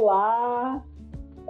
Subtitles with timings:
[0.00, 0.82] Olá,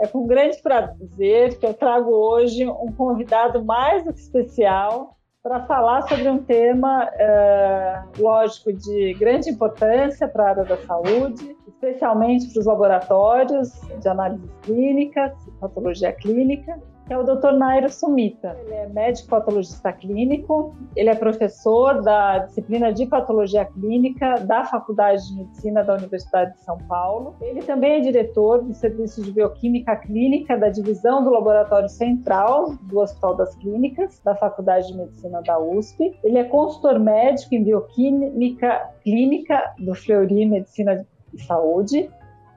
[0.01, 6.29] é com grande prazer que eu trago hoje um convidado mais especial para falar sobre
[6.29, 12.67] um tema, é, lógico, de grande importância para a área da saúde, especialmente para os
[12.67, 16.77] laboratórios de análises clínicas, patologia clínica,
[17.11, 17.53] é o Dr.
[17.53, 18.57] Nairo Sumita.
[18.65, 25.27] Ele é médico patologista clínico, ele é professor da disciplina de patologia clínica da Faculdade
[25.27, 27.35] de Medicina da Universidade de São Paulo.
[27.41, 33.01] Ele também é diretor do Serviço de Bioquímica Clínica da Divisão do Laboratório Central do
[33.01, 36.17] Hospital das Clínicas da Faculdade de Medicina da USP.
[36.23, 41.05] Ele é consultor médico em Bioquímica Clínica do Fleury Medicina
[41.35, 42.09] e Saúde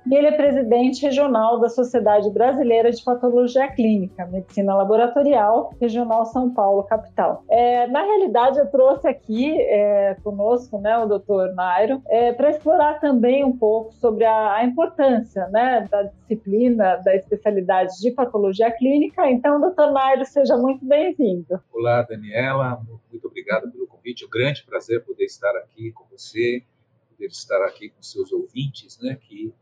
[0.06, 6.54] e ele é presidente regional da Sociedade Brasileira de Patologia Clínica, Medicina Laboratorial, Regional São
[6.54, 7.44] Paulo, capital.
[7.50, 11.54] É, na realidade, eu trouxe aqui é, conosco né, o Dr.
[11.56, 17.16] Nairo é, para explorar também um pouco sobre a, a, importância né, da disciplina, da
[17.16, 19.30] especialidade de patologia clínica.
[19.30, 19.92] Então, Dr.
[19.92, 21.62] Nairo, seja muito bem-vindo.
[21.72, 24.23] Olá, Daniela, muito obrigado pelo convite.
[24.23, 26.64] É um grande prazer poder estar aqui com você,
[27.10, 29.54] poder estar aqui com seus ouvintes, né, que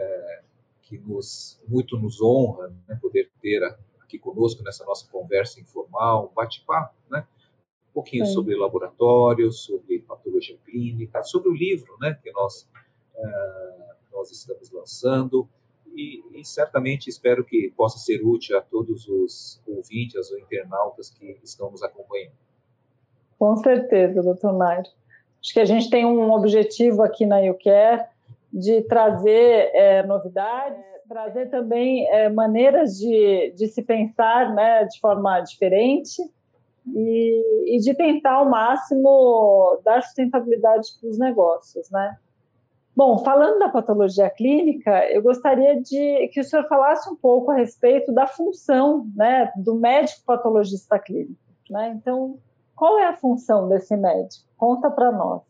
[0.00, 0.42] é,
[0.82, 3.62] que nos, muito nos honra né, poder ter
[4.00, 7.26] aqui conosco nessa nossa conversa informal, um bate-papo, né?
[7.90, 8.32] um pouquinho Sim.
[8.32, 12.68] sobre laboratório, sobre patologia clínica, sobre o livro né, que nós,
[13.14, 15.48] é, nós estamos lançando,
[15.94, 21.36] e, e, certamente espero que possa ser útil a todos os ouvintes ou internautas que
[21.42, 22.32] estão nos acompanhando.
[23.36, 24.84] Com certeza, doutor Nair.
[25.42, 28.06] Acho que a gente tem um objetivo aqui na YouCare,
[28.52, 35.40] de trazer é, novidades, trazer também é, maneiras de, de se pensar né, de forma
[35.40, 36.22] diferente
[36.94, 42.16] e, e de tentar ao máximo dar sustentabilidade para os negócios, né?
[42.94, 47.54] Bom, falando da patologia clínica, eu gostaria de que o senhor falasse um pouco a
[47.54, 51.40] respeito da função né, do médico patologista clínico.
[51.70, 51.94] Né?
[51.96, 52.36] Então,
[52.76, 54.44] qual é a função desse médico?
[54.56, 55.40] Conta para nós.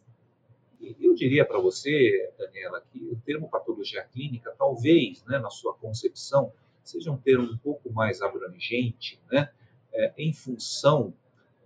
[1.00, 6.52] Eu diria para você, Daniela, que o termo patologia clínica, talvez, né, na sua concepção,
[6.82, 9.50] seja um termo um pouco mais abrangente, né,
[9.92, 11.12] é, em função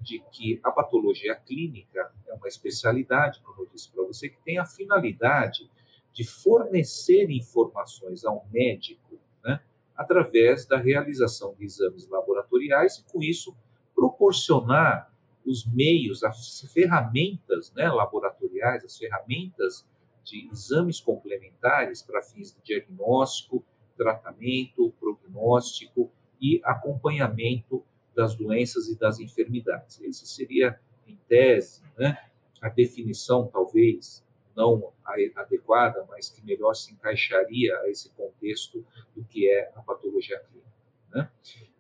[0.00, 4.58] de que a patologia clínica é uma especialidade, como eu disse para você, que tem
[4.58, 5.70] a finalidade
[6.12, 9.60] de fornecer informações ao médico né,
[9.96, 13.56] através da realização de exames laboratoriais e, com isso,
[13.94, 15.13] proporcionar
[15.44, 19.86] os meios, as ferramentas né, laboratoriais, as ferramentas
[20.24, 23.64] de exames complementares para fins de diagnóstico,
[23.96, 26.10] tratamento, prognóstico
[26.40, 27.84] e acompanhamento
[28.14, 30.00] das doenças e das enfermidades.
[30.00, 32.18] Esse seria, em tese, né,
[32.60, 34.24] a definição, talvez,
[34.56, 34.92] não
[35.36, 40.70] adequada, mas que melhor se encaixaria a esse contexto do que é a patologia clínica.
[41.12, 41.30] Né?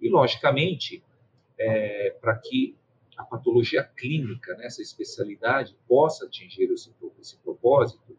[0.00, 1.02] E, logicamente,
[1.56, 2.76] é, para que
[3.16, 8.16] a patologia clínica, nessa né, especialidade, possa atingir esse, esse propósito,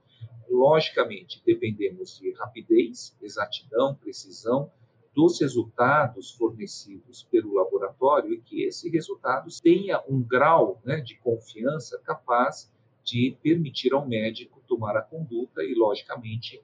[0.49, 4.71] logicamente dependemos de rapidez, exatidão, precisão
[5.13, 11.99] dos resultados fornecidos pelo laboratório e que esse resultado tenha um grau né, de confiança
[12.03, 12.71] capaz
[13.03, 16.61] de permitir ao médico tomar a conduta e, logicamente,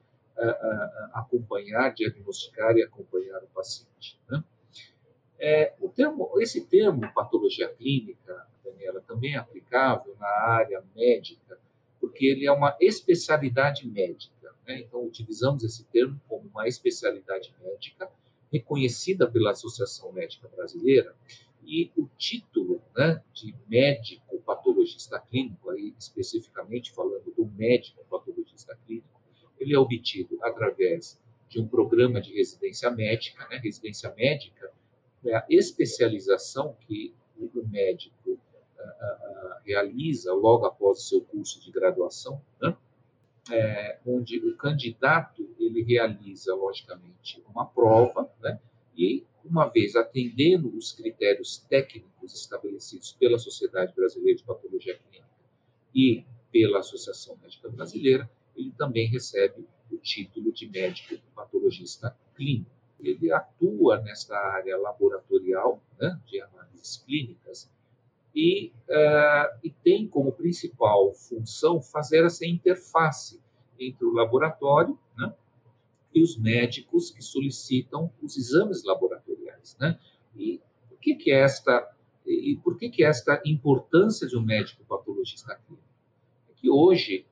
[1.12, 4.18] acompanhar, diagnosticar e acompanhar o paciente.
[4.28, 4.42] Né?
[5.44, 11.58] É, termo, esse termo patologia clínica, Daniela, também é aplicável na área médica,
[12.00, 14.54] porque ele é uma especialidade médica.
[14.64, 14.82] Né?
[14.82, 18.08] Então, utilizamos esse termo como uma especialidade médica
[18.52, 21.12] reconhecida pela Associação Médica Brasileira
[21.64, 29.08] e o título né, de médico patologista clínico, aí especificamente falando do médico patologista clínico,
[29.58, 33.44] ele é obtido através de um programa de residência médica.
[33.48, 33.58] Né?
[33.58, 34.70] Residência médica
[35.30, 38.38] a especialização que o médico
[38.78, 42.76] a, a, a, realiza logo após o seu curso de graduação, né?
[43.50, 48.60] é, onde o candidato ele realiza logicamente uma prova, né?
[48.96, 55.28] e uma vez atendendo os critérios técnicos estabelecidos pela Sociedade Brasileira de Patologia Clínica
[55.94, 63.32] e pela Associação Médica Brasileira, ele também recebe o título de médico patologista clínico ele
[63.32, 67.70] atua nessa área laboratorial né, de análises clínicas
[68.34, 73.40] e, uh, e tem como principal função fazer essa interface
[73.78, 75.34] entre o laboratório né,
[76.14, 79.76] e os médicos que solicitam os exames laboratoriais.
[79.78, 79.98] Né?
[80.36, 80.60] E
[80.90, 81.90] o que, que esta
[82.24, 85.88] e por que, que esta importância de um médico patologista clínico?
[86.48, 87.26] É que hoje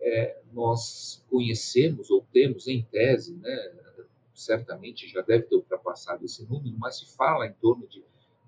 [0.00, 3.72] é, nós conhecemos ou temos em tese né,
[4.40, 8.04] certamente já deve ter ultrapassado esse número, mas se fala em torno de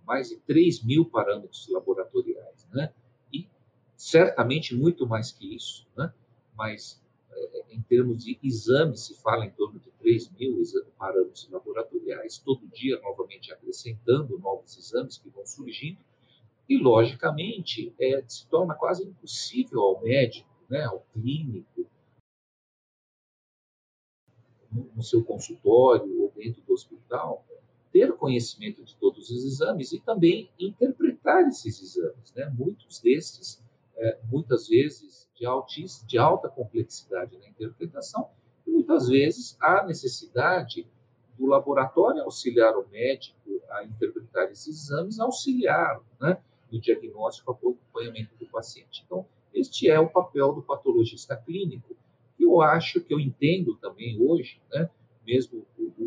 [0.07, 2.93] mais de 3 mil parâmetros laboratoriais, né?
[3.33, 3.49] E
[3.97, 6.13] certamente muito mais que isso, né?
[6.57, 7.01] Mas
[7.33, 10.63] é, em termos de exames, se fala em torno de 3 mil
[10.99, 15.99] parâmetros laboratoriais, todo dia, novamente acrescentando novos exames que vão surgindo,
[16.69, 21.87] e, logicamente, é, se torna quase impossível ao médico, né, ao clínico,
[24.73, 27.45] no seu consultório ou dentro do hospital,
[27.93, 32.33] ter conhecimento de todos os exames e também interpretar esses exames.
[32.35, 32.53] Né?
[32.57, 33.63] Muitos destes,
[33.97, 38.31] é, muitas vezes, de, altis, de alta complexidade na interpretação,
[38.67, 40.87] e muitas vezes há necessidade
[41.37, 43.39] do laboratório auxiliar o médico
[43.71, 46.39] a interpretar esses exames, auxiliar né,
[46.71, 49.03] no diagnóstico, acompanhamento do paciente.
[49.05, 51.97] Então, este é o papel do patologista clínico,
[52.55, 54.91] eu acho que eu entendo também hoje, né,
[55.26, 55.64] mesmo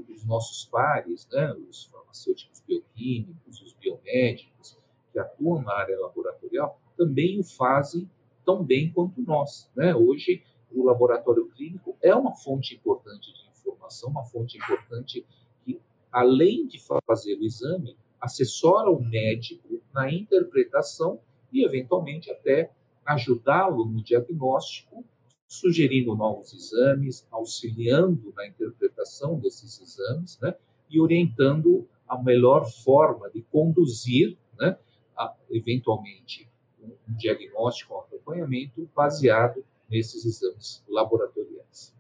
[0.10, 4.78] os nossos pares, né, os farmacêuticos bioquímicos, os biomédicos
[5.12, 8.10] que atuam na área laboratorial, também o fazem
[8.46, 9.70] tão bem quanto nós.
[9.76, 9.96] Né?
[9.96, 15.26] Hoje, o laboratório clínico é uma fonte importante de informação, uma fonte importante
[15.64, 15.80] que,
[16.12, 21.20] além de fazer o exame, assessora o médico na interpretação
[21.52, 22.72] e, eventualmente, até
[23.06, 25.06] ajudá-lo no diagnóstico
[25.54, 30.56] sugerindo novos exames, auxiliando na interpretação desses exames, né,
[30.90, 34.76] e orientando a melhor forma de conduzir, né,
[35.16, 36.50] a, eventualmente,
[36.82, 41.94] um, um diagnóstico, um acompanhamento baseado nesses exames laboratoriais.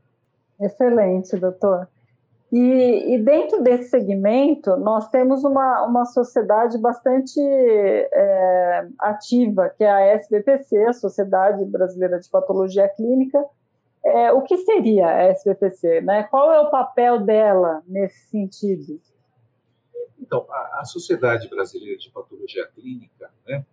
[0.59, 1.87] Excelente, doutor.
[2.55, 9.89] E, e, dentro desse segmento, nós temos uma, uma sociedade bastante é, ativa, que é
[9.89, 13.43] a SBPC, a Sociedade Brasileira de Patologia Clínica.
[14.05, 16.01] É, o que seria a SBPC?
[16.01, 16.21] Né?
[16.25, 19.01] Qual é o papel dela nesse sentido?
[20.19, 23.65] Então, a, a Sociedade Brasileira de Patologia Clínica, né?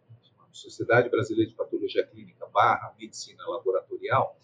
[0.51, 4.39] Sociedade Brasileira de Patologia Clínica barra Medicina Laboratorial,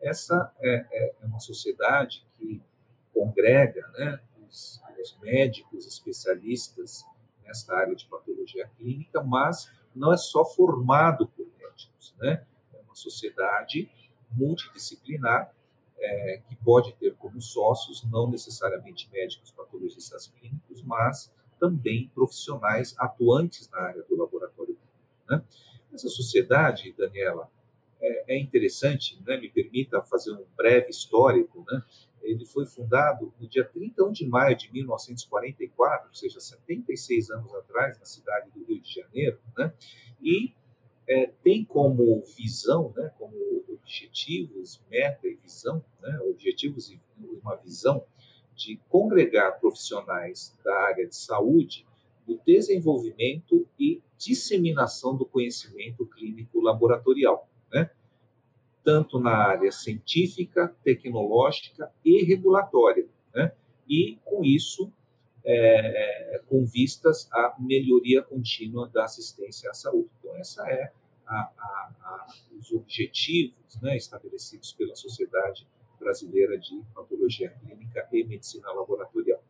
[0.00, 2.62] essa é, é, é uma sociedade que
[3.12, 7.04] congrega né, os, os médicos especialistas
[7.44, 12.44] nesta área de patologia clínica, mas não é só formado por médicos, né?
[12.72, 13.90] É uma sociedade
[14.30, 15.52] multidisciplinar
[15.98, 23.68] é, que pode ter como sócios não necessariamente médicos patologistas clínicos, mas também profissionais atuantes
[23.70, 24.78] na área do laboratório.
[25.28, 25.42] Né?
[25.92, 27.50] Essa sociedade, Daniela,
[28.00, 29.36] é, é interessante, né?
[29.36, 31.82] me permita fazer um breve histórico, né?
[32.22, 37.98] Ele foi fundado no dia 31 de maio de 1944, ou seja, 76 anos atrás,
[37.98, 39.72] na cidade do Rio de Janeiro, né?
[40.20, 40.52] e
[41.08, 43.34] é, tem como visão, né, como
[43.68, 47.00] objetivos, meta e visão, né, objetivos e
[47.42, 48.04] uma visão
[48.54, 51.84] de congregar profissionais da área de saúde
[52.28, 57.49] no desenvolvimento e disseminação do conhecimento clínico laboratorial.
[58.80, 58.92] Né?
[58.92, 63.06] tanto na área científica, tecnológica e regulatória.
[63.34, 63.52] Né?
[63.88, 64.92] E, com isso,
[65.44, 70.10] é, com vistas à melhoria contínua da assistência à saúde.
[70.18, 70.92] Então, essa é
[71.26, 72.26] a, a, a,
[72.58, 75.66] os objetivos né, estabelecidos pela Sociedade
[75.98, 79.42] Brasileira de Patologia Clínica e Medicina Laboratorial.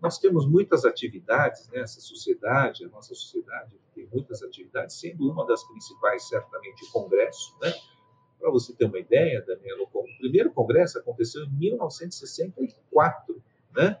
[0.00, 5.64] Nós temos muitas atividades nessa sociedade, a nossa sociedade tem muitas atividades, sendo uma das
[5.64, 7.72] principais, certamente, o Congresso, né?
[8.38, 13.42] Para você ter uma ideia, Daniela, o primeiro congresso aconteceu em 1964,
[13.74, 14.00] né?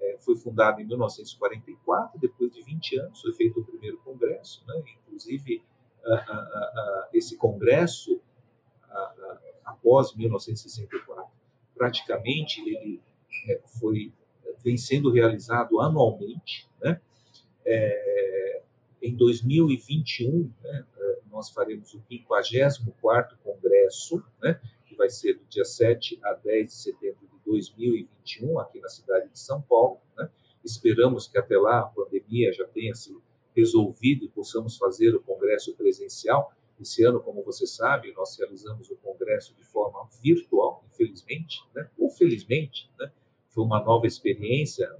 [0.00, 4.82] É, foi fundado em 1944, depois de 20 anos foi feito o primeiro congresso, né?
[5.06, 5.62] Inclusive,
[7.12, 8.20] esse congresso,
[9.64, 11.24] após 1964,
[11.74, 13.02] praticamente ele
[13.48, 14.12] é, foi
[14.62, 17.00] vem sendo realizado anualmente, né?
[17.64, 18.62] É,
[19.02, 20.84] em 2021, né,
[21.36, 26.72] nós faremos o 54º Congresso, né, que vai ser do dia 7 a 10 de
[26.72, 30.00] setembro de 2021, aqui na cidade de São Paulo.
[30.16, 30.30] Né.
[30.64, 33.14] Esperamos que até lá a pandemia já tenha se
[33.54, 36.52] resolvido e possamos fazer o congresso presencial.
[36.80, 42.08] Esse ano, como você sabe, nós realizamos o congresso de forma virtual, infelizmente, né, ou
[42.08, 43.12] felizmente, né,
[43.50, 44.90] foi uma nova experiência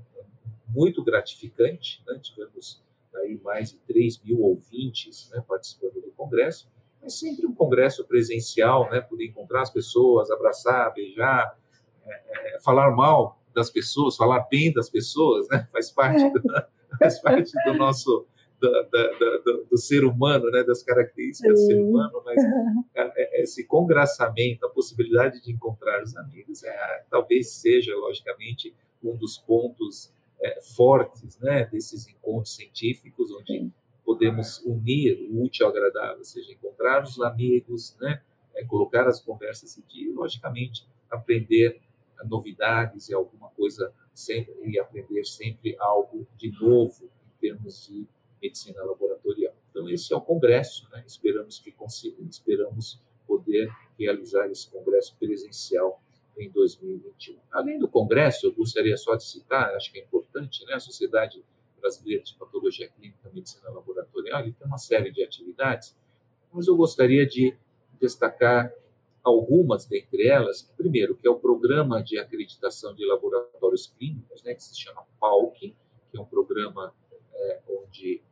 [0.69, 2.03] muito gratificante.
[2.07, 2.83] Né, tivemos
[3.19, 6.69] aí mais de 3 mil ouvintes né, participando do congresso,
[7.03, 11.59] mas sempre um congresso presencial, né, poder encontrar as pessoas, abraçar, beijar,
[12.05, 16.43] é, é, falar mal das pessoas, falar bem das pessoas, né, faz parte do,
[16.99, 18.27] faz parte do nosso
[18.61, 22.43] do, do, do, do, ser humano, né, das características do ser humano, mas
[22.95, 29.17] é, é, esse congraçamento, a possibilidade de encontrar os amigos, é, talvez seja, logicamente, um
[29.17, 33.71] dos pontos é, fortes né, desses encontros científicos, onde
[34.05, 38.23] podemos unir o útil ao agradável, ou seja, encontrar os amigos, né,
[38.55, 41.81] é, colocar as conversas em dia e, logicamente, aprender
[42.25, 48.07] novidades e alguma coisa sempre, e aprender sempre algo de novo em termos de
[48.41, 49.55] medicina laboratorial.
[49.71, 51.05] Então, esse é o congresso, né?
[51.07, 56.01] esperamos que consiga, esperamos poder realizar esse congresso presencial
[56.39, 57.39] em 2021.
[57.51, 60.75] Além do congresso, eu gostaria só de citar, acho que é importante, né?
[60.75, 61.45] a Sociedade
[61.81, 65.97] Brasileira de Patologia Clínica e Medicina Laboratorial, ele tem uma série de atividades,
[66.53, 67.57] mas eu gostaria de
[68.01, 68.73] destacar
[69.23, 70.63] algumas dentre elas.
[70.77, 75.75] Primeiro, que é o Programa de Acreditação de Laboratórios Clínicos, né, que se chama PALC,
[76.11, 76.95] que é um programa
[77.35, 78.23] é, onde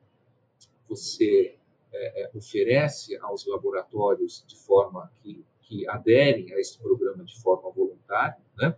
[0.88, 1.56] você
[1.92, 7.70] é, é, oferece aos laboratórios de forma que, que aderem a esse programa de forma
[7.70, 8.76] voluntária, né?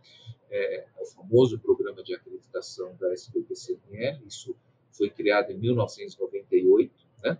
[0.50, 4.56] É, é o famoso programa de acreditação da SBPCNL, isso
[4.92, 7.38] foi criado em 1998, né?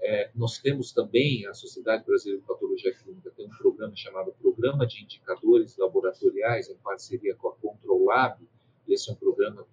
[0.00, 4.86] É, nós temos também, a Sociedade Brasileira de Patologia Clínica tem um programa chamado Programa
[4.86, 8.40] de Indicadores Laboratoriais, em parceria com a Controlab.
[8.86, 9.66] Esse é um programa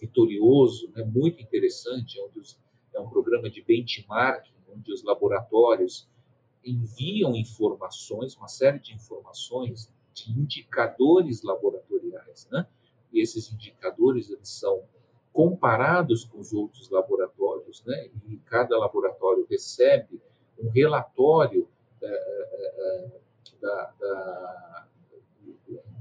[0.00, 2.58] vitorioso, né, muito interessante, onde os,
[2.94, 6.08] é um programa de benchmarking, onde os laboratórios
[6.64, 12.66] enviam informações, uma série de informações de indicadores laboratoriais, né?
[13.12, 14.82] E esses indicadores eles são
[15.32, 18.08] comparados com os outros laboratórios, né?
[18.26, 20.18] e cada laboratório recebe
[20.58, 21.68] um relatório
[22.00, 23.20] é, é,
[23.60, 24.88] da, da,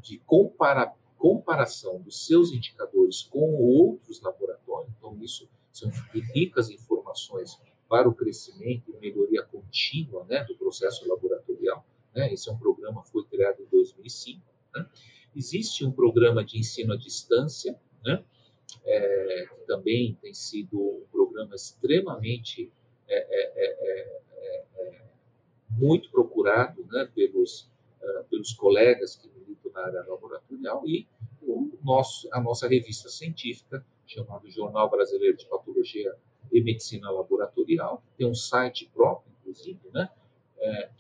[0.02, 4.94] de compara, comparação dos seus indicadores com outros laboratórios.
[4.98, 5.92] Então, isso são
[6.34, 11.86] ricas informações para o crescimento e melhoria contínua né, do processo laboratorial.
[12.16, 12.34] Né?
[12.34, 14.42] Esse é um programa que foi criado em 2005.
[14.76, 14.88] Né?
[15.36, 18.24] Existe um programa de ensino à distância, né?
[18.86, 22.72] é, que também tem sido um programa extremamente
[23.08, 25.02] é, é, é, é
[25.70, 27.70] muito procurado né, pelos,
[28.30, 31.08] pelos colegas que militam na área laboratorial e
[31.42, 36.16] o nosso, a nossa revista científica, chamada Jornal Brasileiro de Patologia
[36.52, 40.10] e Medicina Laboratorial, tem um site próprio, inclusive, né,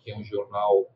[0.03, 0.89] que é um jornal,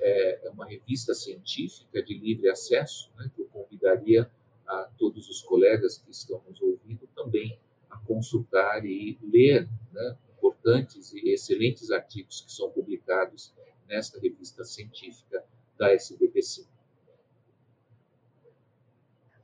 [0.00, 4.30] é uma revista científica de livre acesso, né, que eu convidaria
[4.66, 7.58] a todos os colegas que estão nos ouvindo também
[7.90, 13.52] a consultar e ler né, importantes e excelentes artigos que são publicados
[13.88, 15.44] nesta revista científica
[15.78, 16.66] da SBPC.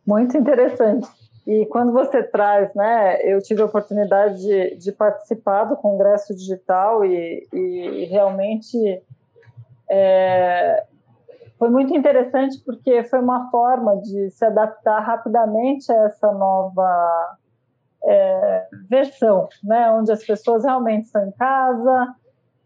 [0.04, 1.08] Muito interessante.
[1.46, 7.04] E quando você traz, né, eu tive a oportunidade de, de participar do Congresso Digital
[7.04, 9.02] e, e realmente
[9.94, 10.86] é,
[11.58, 17.36] foi muito interessante porque foi uma forma de se adaptar rapidamente a essa nova
[18.04, 22.14] é, versão, né, onde as pessoas realmente estão em casa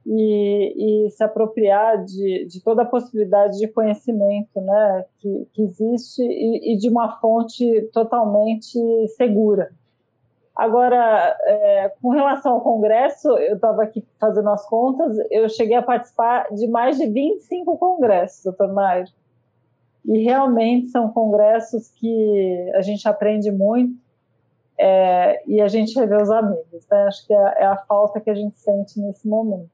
[0.06, 6.22] e, e se apropriar de, de, toda a possibilidade de conhecimento né, que, que existe
[6.22, 8.78] e, e de uma fonte totalmente
[9.16, 9.72] segura.
[10.56, 15.82] Agora, é, com relação ao Congresso, eu estava aqui fazendo as contas, eu cheguei a
[15.82, 19.06] participar de mais de 25 congressos, doutor Mário.
[20.06, 24.00] E realmente são congressos que a gente aprende muito
[24.78, 26.86] é, e a gente revê os amigos.
[26.90, 27.02] Né?
[27.02, 29.68] Acho que é, é, a falta que a gente sente nesse momento.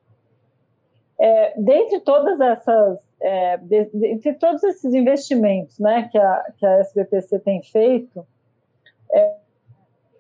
[1.21, 6.79] É, dentre todas essas, é, de, de, todos esses investimentos né, que, a, que a
[6.81, 8.27] SBPC tem feito,
[9.13, 9.42] é,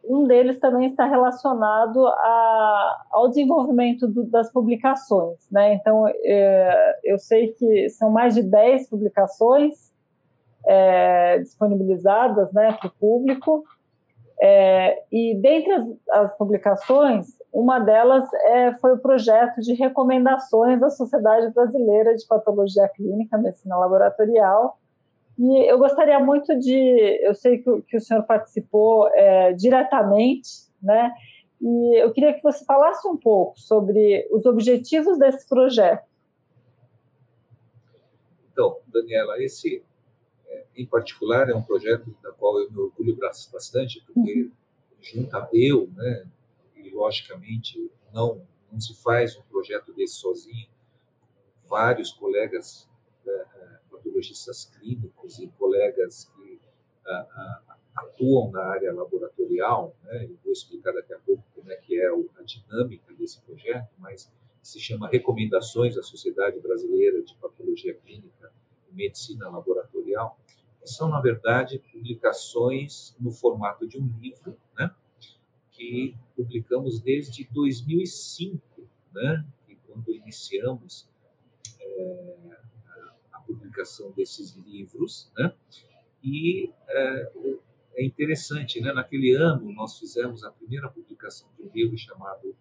[0.04, 5.38] um deles também está relacionado a, ao desenvolvimento do, das publicações.
[5.50, 5.74] Né?
[5.74, 9.92] Então, é, eu sei que são mais de 10 publicações
[10.66, 13.64] é, disponibilizadas né, para o público,
[14.40, 20.90] é, e dentre as, as, publicações, uma delas é, foi o projeto de recomendações da
[20.90, 24.78] Sociedade Brasileira de Patologia Clínica, Medicina Laboratorial,
[25.38, 30.50] e eu gostaria muito de, eu sei que, que o senhor participou é, diretamente,
[30.82, 31.12] né?
[31.60, 36.04] E eu queria que você falasse um pouco sobre os objetivos desse projeto.
[38.52, 39.82] Então, Daniela, esse
[40.46, 44.52] é, em particular é um projeto da qual eu me orgulho bastante, porque uhum.
[45.00, 46.26] junta eu, né?
[46.76, 50.66] E logicamente não não se faz um projeto desse sozinho,
[51.68, 52.88] vários colegas
[53.24, 53.44] né,
[54.02, 56.60] patologistas clínicos e colegas que
[57.06, 60.24] ah, ah, atuam na área laboratorial, né?
[60.24, 64.30] eu vou explicar daqui a pouco como é que é a dinâmica desse projeto, mas
[64.62, 68.52] se chama Recomendações da Sociedade Brasileira de Patologia Clínica
[68.90, 70.38] e Medicina Laboratorial.
[70.84, 74.94] são, na verdade, publicações no formato de um livro, né?
[75.72, 78.60] que publicamos desde 2005,
[79.12, 79.44] né?
[79.68, 81.08] E quando iniciamos
[81.80, 82.71] a
[83.54, 85.52] publicação desses livros, né?
[86.22, 87.32] E é,
[87.96, 88.92] é interessante, né?
[88.92, 92.54] Naquele ano nós fizemos a primeira publicação de um livro chamado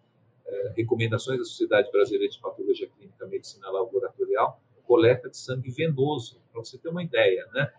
[0.46, 6.62] é, Recomendações da Sociedade Brasileira de Patologia Clínica Medicina Laboratorial, coleta de sangue venoso, para
[6.62, 7.72] você ter uma ideia, né?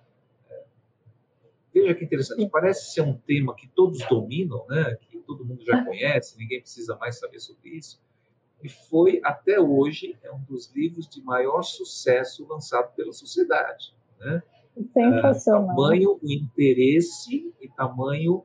[0.50, 0.63] É,
[1.74, 4.96] veja que interessante, parece ser um tema que todos dominam, né?
[4.96, 8.01] Que todo mundo já conhece, ninguém precisa mais saber sobre isso.
[8.63, 14.41] E foi até hoje é um dos livros de maior sucesso lançado pela sociedade, né?
[14.93, 15.63] Sensacional.
[15.63, 18.43] É, tamanho o interesse e tamanho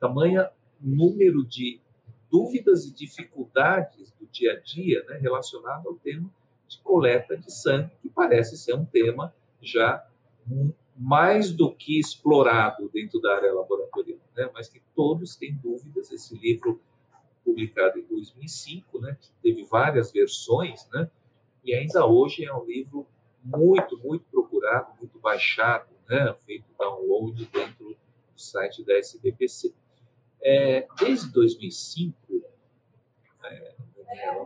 [0.00, 1.80] tamanha número de
[2.30, 6.30] dúvidas e dificuldades do dia a dia né, relacionado ao tema
[6.66, 10.06] de coleta de sangue, que parece ser um tema já
[10.96, 16.10] mais do que explorado dentro da área laboratorial, né, mas que todos têm dúvidas.
[16.10, 16.80] Esse livro,
[17.48, 21.10] publicado em 2005, né, teve várias versões, né,
[21.64, 23.06] e ainda hoje é um livro
[23.42, 29.74] muito, muito procurado, muito baixado, né, feito download dentro do site da SBPC.
[30.42, 32.14] É, desde 2005,
[33.44, 33.74] é,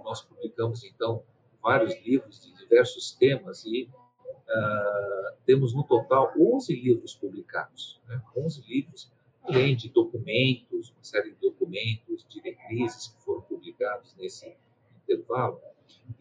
[0.04, 1.24] nós publicamos, então,
[1.62, 3.88] vários livros de diversos temas e
[4.24, 8.00] uh, temos no total 11 livros publicados.
[8.08, 8.20] Né?
[8.36, 9.12] 11 livros,
[9.44, 14.54] além de documentos, uma série de documentos, diretrizes que foram publicados nesse
[15.02, 15.60] intervalo.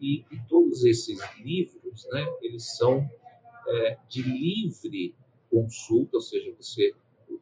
[0.00, 3.08] E, e todos esses livros, né, eles são
[3.68, 5.14] é, de livre
[5.50, 6.94] consulta, ou seja, você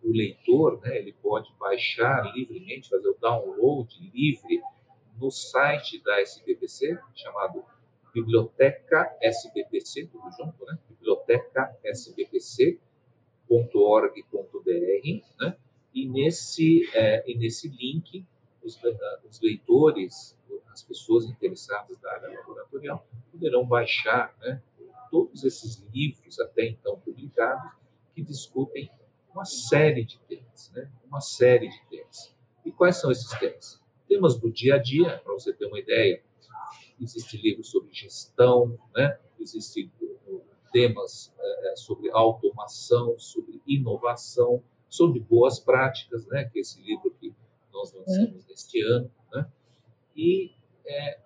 [0.03, 4.63] o leitor, né, ele pode baixar livremente, fazer o download livre
[5.19, 7.63] no site da SBPC, chamado
[8.13, 10.79] Biblioteca SBPC, tudo junto, né?
[10.89, 12.81] biblioteca sbpc.org.br,
[15.41, 15.57] né?
[15.93, 18.25] E nesse, é, e nesse link,
[18.63, 18.79] os,
[19.29, 20.37] os, leitores,
[20.73, 24.63] as pessoas interessadas da área laboratorial, poderão baixar né,
[25.11, 27.73] todos esses livros até então publicados
[28.15, 28.91] que discutem
[29.33, 30.91] uma série de temas, né?
[31.07, 32.35] Uma série de temas.
[32.65, 33.81] E quais são esses temas?
[34.09, 36.23] Temas do dia a dia, para você ter uma ideia.
[37.01, 39.19] Existe livro sobre gestão, né?
[39.39, 39.91] Existem
[40.73, 46.45] temas é, sobre automação, sobre inovação, sobre boas práticas, né?
[46.45, 47.33] Que é esse livro que
[47.73, 49.47] nós lançamos neste ano, né?
[50.17, 50.51] E
[50.85, 51.21] é,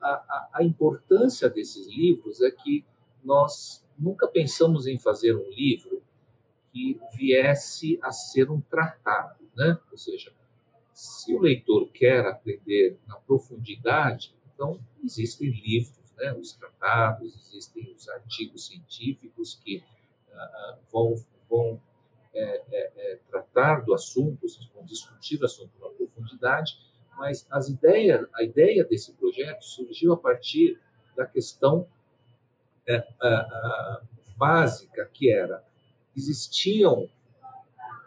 [0.00, 2.84] a, a importância desses livros é que
[3.22, 6.02] nós nunca pensamos em fazer um livro
[6.72, 9.78] que viesse a ser um tratado, né?
[9.90, 10.32] Ou seja,
[10.92, 16.32] se o leitor quer aprender na profundidade, então existem livros, né?
[16.34, 21.14] Os tratados, existem os artigos científicos que uh, vão,
[21.50, 21.80] vão
[22.34, 26.72] é, é, é, tratar do assunto, vão discutir o assunto na profundidade,
[27.16, 30.80] mas as ideias, a ideia desse projeto surgiu a partir
[31.16, 31.86] da questão
[32.86, 33.04] é,
[34.36, 35.62] básica que era
[36.16, 37.08] existiam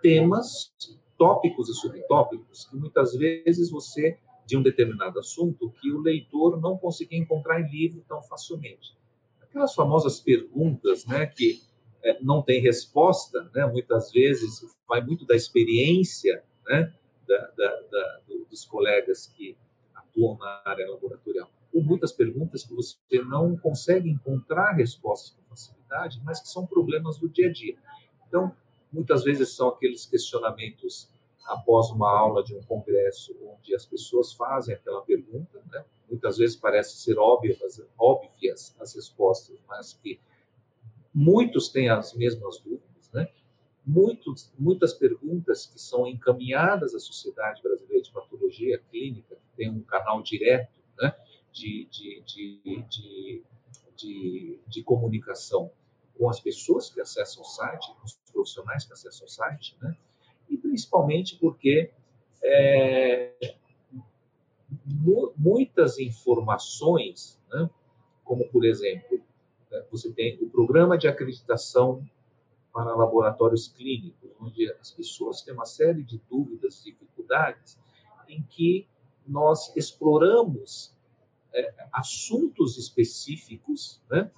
[0.02, 0.72] temas,
[1.18, 6.78] tópicos e subtópicos que muitas vezes você de um determinado assunto que o leitor não
[6.78, 8.96] conseguia encontrar em livro tão facilmente.
[9.42, 11.64] Aquelas famosas perguntas, né, que
[12.06, 16.94] é, não tem resposta, né, muitas vezes vai muito da experiência, né,
[17.28, 19.58] da, da, da, dos colegas que
[19.96, 22.96] atuam na área laboratorial, ou muitas perguntas que você
[23.28, 27.76] não consegue encontrar respostas com facilidade, mas que são problemas do dia a dia.
[28.28, 28.56] Então,
[28.94, 31.10] muitas vezes são aqueles questionamentos
[31.48, 35.84] após uma aula de um congresso, onde as pessoas fazem aquela pergunta, né?
[36.10, 40.20] muitas vezes parece ser óbvias, óbvias as respostas, mas que
[41.15, 43.32] muitos têm as mesmas dúvidas, né?
[43.88, 49.82] Muitos, muitas perguntas que são encaminhadas à Sociedade Brasileira de Patologia Clínica, que tem um
[49.82, 51.15] canal direto né?
[51.54, 53.43] de, de, de,
[53.95, 55.71] de, de, comunicação
[56.17, 59.95] com as pessoas que acessam o site, com os profissionais que acessam o site, né?
[60.49, 61.91] e principalmente porque
[62.43, 63.56] é,
[65.38, 67.69] muitas informações, né?
[68.23, 69.23] como por exemplo,
[69.92, 72.04] você tem o programa de acreditação
[72.74, 77.80] para laboratórios clínicos, onde as pessoas têm uma série de dúvidas, dificuldades,
[78.28, 78.88] em que
[79.26, 80.94] nós exploramos
[81.54, 84.30] é, assuntos específicos, né?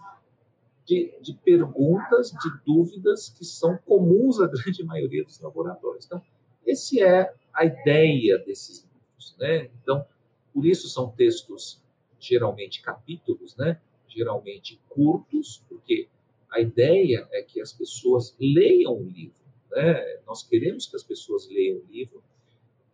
[0.85, 6.05] de, de perguntas, de dúvidas que são comuns à grande maioria dos laboratórios.
[6.05, 6.21] Então,
[6.65, 9.35] essa é a ideia desses livros.
[9.37, 9.69] Né?
[9.81, 10.05] Então,
[10.53, 11.81] por isso são textos
[12.19, 13.79] geralmente capítulos, né?
[14.17, 16.09] Geralmente curtos, porque
[16.49, 19.35] a ideia é que as pessoas leiam o livro.
[19.71, 20.19] Né?
[20.25, 22.23] Nós queremos que as pessoas leiam o livro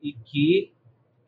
[0.02, 0.72] e que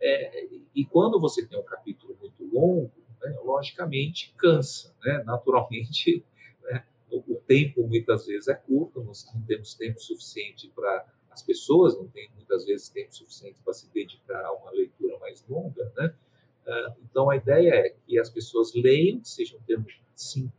[0.02, 5.24] é, e quando você tem um capítulo muito longo, né, logicamente cansa, né?
[5.24, 6.24] naturalmente
[6.64, 11.96] né, o, tempo muitas vezes é curto, nós não temos tempo suficiente para as pessoas
[11.98, 16.16] não têm muitas vezes tempo suficiente para se dedicar a uma leitura mais longa, né?
[16.68, 20.52] Ah, então a ideia é que as pessoas leiam, que seja um termo sim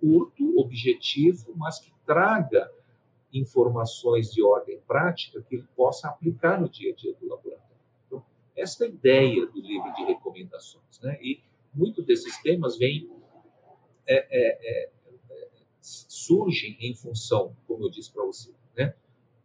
[0.00, 2.70] curto, objetivo, mas que traga
[3.32, 7.76] informações de ordem prática que ele possa aplicar no dia a dia do laboratório.
[8.06, 8.24] Então,
[8.56, 11.18] esta é a ideia do livro de recomendações, né?
[11.22, 11.40] E
[11.72, 13.08] muito desses temas vêm
[14.06, 14.90] é, é, é,
[15.80, 18.94] surgem em função, como eu disse para você, né?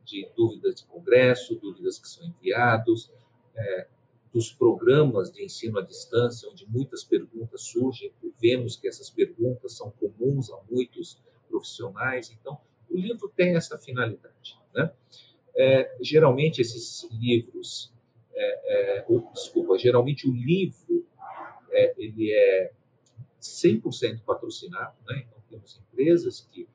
[0.04, 3.12] De dúvidas de congresso, dúvidas que são enviados,
[3.56, 3.88] é,
[4.36, 9.92] dos programas de ensino à distância, onde muitas perguntas surgem, vemos que essas perguntas são
[9.92, 12.30] comuns a muitos profissionais.
[12.38, 14.60] Então, o livro tem essa finalidade.
[14.74, 14.92] Né?
[15.56, 17.94] É, geralmente, esses livros,
[18.34, 21.08] é, é, o, desculpa, geralmente o livro
[21.72, 22.74] é, ele é
[23.42, 24.98] 100% patrocinado.
[25.08, 25.26] Né?
[25.26, 26.68] Então, temos empresas que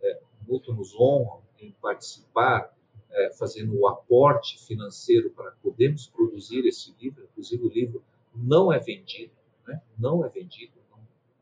[0.00, 2.72] é, muito nos honram em participar
[3.18, 7.24] é, fazendo o aporte financeiro para podermos produzir esse livro.
[7.24, 8.04] Inclusive, o livro
[8.34, 9.32] não é vendido,
[9.66, 9.82] né?
[9.98, 10.72] não é vendido.
[10.90, 10.98] Não,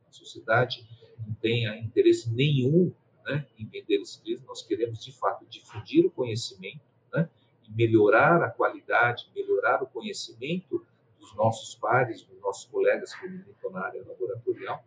[0.09, 0.87] a sociedade
[1.27, 2.93] não tem interesse nenhum
[3.27, 4.47] né, em vender esse livro.
[4.47, 6.81] Nós queremos, de fato, difundir o conhecimento
[7.13, 7.29] né,
[7.69, 10.85] e melhorar a qualidade, melhorar o conhecimento
[11.21, 14.83] dos nossos pares, dos nossos colegas que militam na área laboratorial.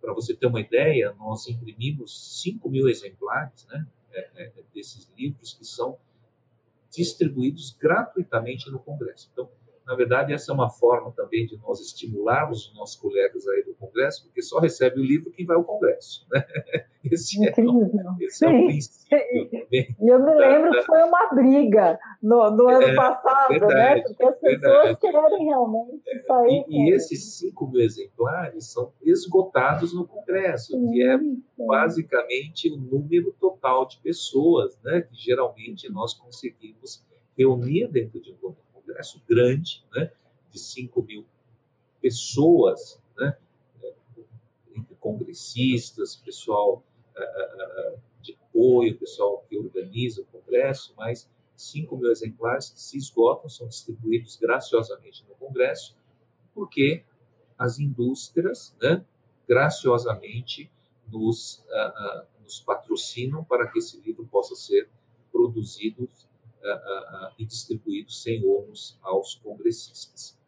[0.00, 5.52] Para você ter uma ideia, nós imprimimos 5 mil exemplares né, é, é, desses livros
[5.52, 5.98] que são
[6.90, 9.28] distribuídos gratuitamente no Congresso.
[9.32, 9.50] Então,
[9.90, 13.74] na verdade, essa é uma forma também de nós estimularmos os nossos colegas aí do
[13.74, 16.24] Congresso, porque só recebe o livro quem vai ao Congresso.
[16.30, 16.44] Né?
[17.02, 17.50] Esse, é,
[18.20, 19.96] esse é o princípio também.
[20.02, 23.58] Eu me lembro que foi uma briga no, no ano é, passado, né?
[23.58, 24.02] verdade, né?
[24.02, 25.00] Porque as pessoas verdade.
[25.00, 26.64] querem realmente sair.
[26.68, 31.42] E, e esses 5 mil exemplares são esgotados no Congresso, sim, que é sim.
[31.56, 35.00] basicamente o número total de pessoas né?
[35.00, 37.02] que geralmente nós conseguimos
[37.34, 40.10] reunir dentro de um congresso congresso grande, né,
[40.50, 41.24] de 5 mil
[42.00, 43.36] pessoas, né,
[44.74, 46.82] entre congressistas, pessoal
[47.16, 53.48] uh, de apoio, pessoal que organiza o congresso, mas 5 mil exemplares que se esgotam,
[53.48, 55.96] são distribuídos graciosamente no congresso,
[56.54, 57.04] porque
[57.58, 59.04] as indústrias, né,
[59.46, 60.70] graciosamente,
[61.06, 64.88] nos, uh, nos patrocinam para que esse livro possa ser
[65.30, 66.08] produzido
[67.38, 70.38] e distribuído sem ônus aos congressistas.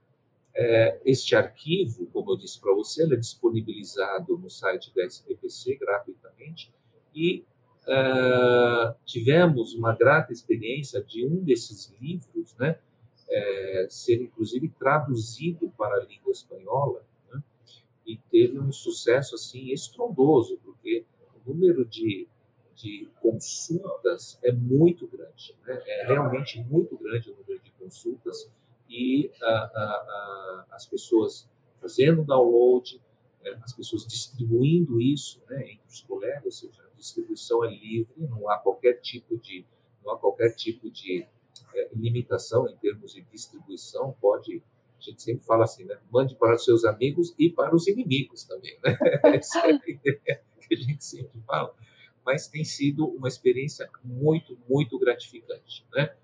[0.55, 6.70] É, este arquivo, como eu disse para você, é disponibilizado no site da SPPC gratuitamente
[7.14, 7.44] e
[7.87, 12.79] uh, tivemos uma grata experiência de um desses livros né,
[13.29, 17.42] é, ser inclusive traduzido para a língua espanhola né,
[18.07, 22.29] e teve um sucesso assim estrondoso, porque o número de
[22.83, 25.81] de consultas é muito grande, né?
[25.87, 28.51] é realmente muito grande o número de consultas
[28.88, 31.49] e a, a, a, as pessoas
[31.81, 33.01] fazendo download,
[33.45, 38.12] é, as pessoas distribuindo isso né, entre os colegas, ou seja, a distribuição é livre,
[38.18, 39.64] não há qualquer tipo de
[40.05, 41.25] não há qualquer tipo de
[41.75, 44.61] é, limitação em termos de distribuição, pode
[44.99, 45.99] a gente sempre fala assim, né?
[46.12, 48.97] Mande para os seus amigos e para os inimigos também, né?
[49.37, 51.75] Essa é a ideia que a gente sempre fala
[52.25, 56.15] mas tem sido uma experiência muito, muito gratificante, né?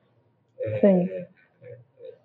[0.61, 1.29] É, é,
[1.63, 1.79] é,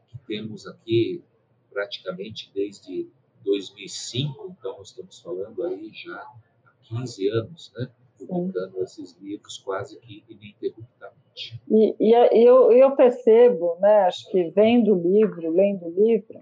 [0.09, 1.23] que temos aqui
[1.71, 3.07] praticamente desde
[3.43, 7.89] 2005, então nós estamos falando aí já há 15 anos, né?
[8.17, 8.83] Publicando Sim.
[8.83, 11.61] esses livros quase que ininterruptamente.
[11.69, 14.01] E, e eu, eu percebo, né?
[14.03, 16.41] Acho que vendo o livro, lendo o livro,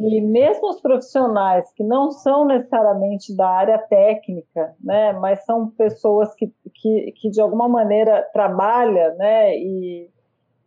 [0.00, 6.34] e mesmo os profissionais que não são necessariamente da área técnica, né, mas são pessoas
[6.34, 10.10] que, que, que de alguma maneira trabalham né, e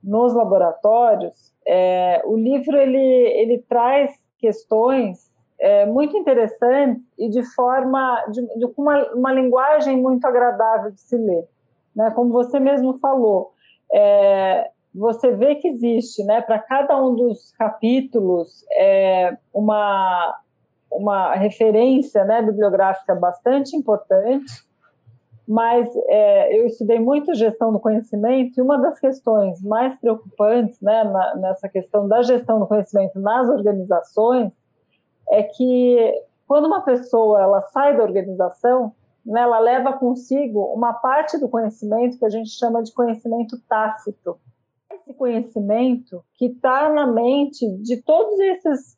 [0.04, 8.24] nos laboratórios, é, o livro ele, ele traz questões é, muito interessantes e de forma
[8.32, 11.48] de, de uma, uma linguagem muito agradável de se ler,
[11.96, 12.12] né?
[12.12, 13.54] Como você mesmo falou,
[13.92, 20.36] é, você vê que existe, né, para cada um dos capítulos, é, uma,
[20.92, 24.66] uma referência né, bibliográfica bastante importante,
[25.48, 31.04] mas é, eu estudei muito gestão do conhecimento e uma das questões mais preocupantes né,
[31.04, 34.52] na, nessa questão da gestão do conhecimento nas organizações
[35.30, 38.94] é que quando uma pessoa ela sai da organização,
[39.26, 44.40] né, ela leva consigo uma parte do conhecimento que a gente chama de conhecimento tácito.
[45.08, 48.98] Esse conhecimento que está na mente de todos esses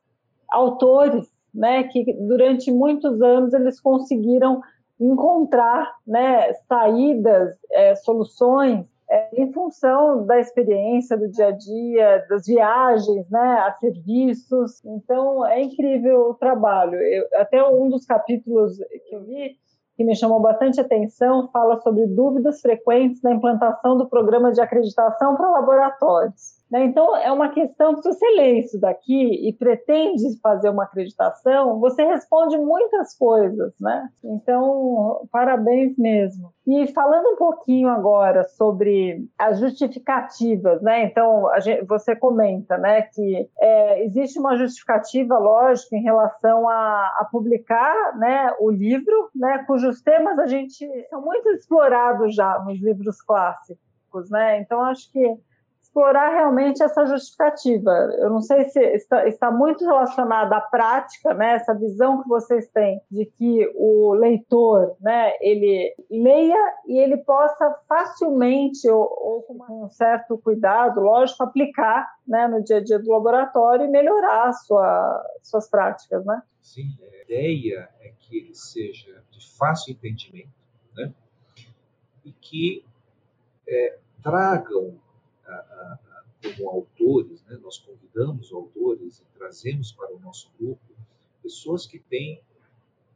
[0.49, 4.59] autores, né, que durante muitos anos eles conseguiram
[4.99, 12.47] encontrar né, saídas, é, soluções é, em função da experiência do dia a dia, das
[12.47, 14.83] viagens, né, a serviços.
[14.83, 16.95] Então é incrível o trabalho.
[16.95, 19.57] Eu, até um dos capítulos que eu vi
[19.99, 25.35] que me chamou bastante atenção fala sobre dúvidas frequentes na implantação do programa de acreditação
[25.35, 26.58] para laboratórios.
[26.71, 26.85] Né?
[26.85, 31.79] Então, é uma questão que, se você lê isso daqui e pretende fazer uma acreditação,
[31.79, 34.07] você responde muitas coisas, né?
[34.23, 36.53] Então, parabéns mesmo.
[36.67, 41.05] E falando um pouquinho agora sobre as justificativas, né?
[41.05, 47.27] Então, gente, você comenta, né, que é, existe uma justificativa, lógico, em relação a, a,
[47.31, 53.19] publicar, né, o livro, né, cujos temas a gente são muito explorados já nos livros
[53.23, 54.59] clássicos, né?
[54.59, 55.48] Então, acho que
[55.89, 57.91] explorar realmente essa justificativa.
[58.19, 61.55] Eu não sei se está, está, muito relacionada à prática, né?
[61.55, 65.33] Essa visão que vocês têm de que o leitor, né?
[65.41, 72.47] Ele leia e ele possa facilmente ou, ou com um certo cuidado, lógico, aplicar, né?
[72.47, 76.41] No dia a dia do laboratório e melhorar sua, suas práticas, né?
[76.61, 80.49] Sim, a ideia é que ele seja de fácil entendimento,
[80.95, 81.11] né?
[82.23, 82.85] E que
[83.67, 84.95] é, tragam
[86.43, 90.81] como autores, né, nós convidamos autores e trazemos para o nosso grupo
[91.41, 92.41] pessoas que têm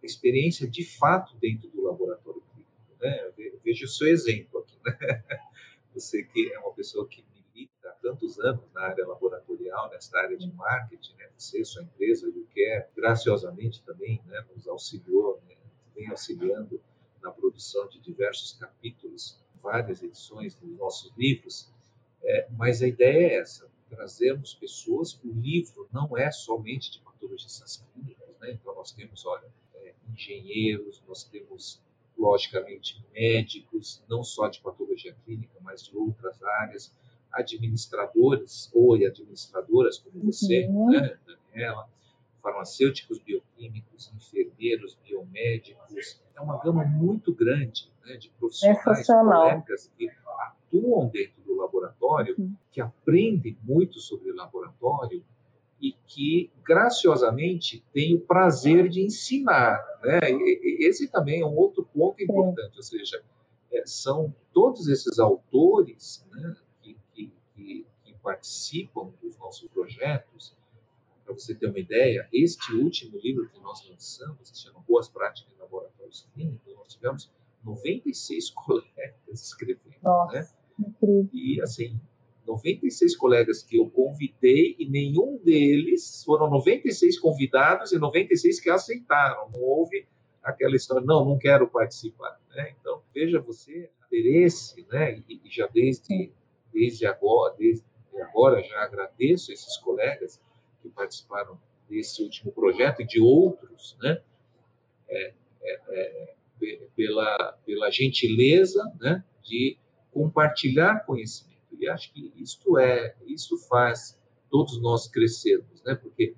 [0.01, 2.71] experiência de fato dentro do laboratório clínico.
[2.99, 3.31] Né?
[3.63, 4.77] Veja o seu exemplo aqui.
[4.83, 5.23] Né?
[5.93, 10.35] Você que é uma pessoa que milita há tantos anos na área laboratorial, nessa área
[10.35, 11.29] de marketing, né?
[11.37, 15.55] você, sua empresa, o que graciosamente também né, nos auxiliou, né?
[15.95, 16.81] vem auxiliando
[17.21, 21.71] na produção de diversos capítulos, várias edições dos nossos livros.
[22.23, 25.19] É, mas a ideia é essa: trazermos pessoas.
[25.23, 28.51] O livro não é somente de patologistas clínicas, né?
[28.51, 31.81] então nós temos, olha, é, engenheiros, nós temos
[32.17, 36.93] logicamente médicos, não só de patologia clínica, mas de outras áreas,
[37.31, 40.91] administradores ou administradoras como você, uhum.
[40.91, 41.89] né, Daniela,
[42.41, 46.21] farmacêuticos bioquímicos, enfermeiros, biomédicos.
[46.35, 50.09] É uma gama muito grande né, de profissionais, colegas que
[50.39, 52.55] atuam dentro laboratório, uhum.
[52.71, 55.23] que aprendem muito sobre o laboratório
[55.81, 59.83] e que, graciosamente, têm o prazer de ensinar.
[60.01, 60.19] Né?
[60.79, 63.21] Esse também é um outro ponto importante, ou seja,
[63.69, 70.55] é, são todos esses autores né, que, que, que, participam dos nossos projetos,
[71.25, 75.09] para você ter uma ideia, este último livro que nós lançamos, que se chama Boas
[75.09, 77.29] Práticas em Laboratórios Clínicos, nós tivemos
[77.65, 80.31] 96 colegas escrevendo.
[80.31, 80.47] Né?
[80.87, 81.29] Incrível.
[81.33, 81.99] E, assim,
[82.45, 89.49] 96 colegas que eu convidei e nenhum deles, foram 96 convidados e 96 que aceitaram.
[89.51, 90.05] Não houve
[90.41, 92.39] aquela história, não, não quero participar.
[92.55, 92.73] Né?
[92.79, 95.23] Então, veja você, interesse, né?
[95.27, 96.31] e, e já desde,
[96.71, 97.83] desde agora, desde
[98.21, 100.39] agora já agradeço esses colegas
[100.81, 104.21] que participaram desse último projeto e de outros, né?
[105.09, 106.33] É, é, é,
[106.95, 109.23] pela, pela gentileza né?
[109.41, 109.77] de
[110.13, 111.53] compartilhar conhecimento.
[111.79, 114.17] E acho que isto é, isso faz
[114.49, 115.95] todos nós crescermos, né?
[115.95, 116.35] Porque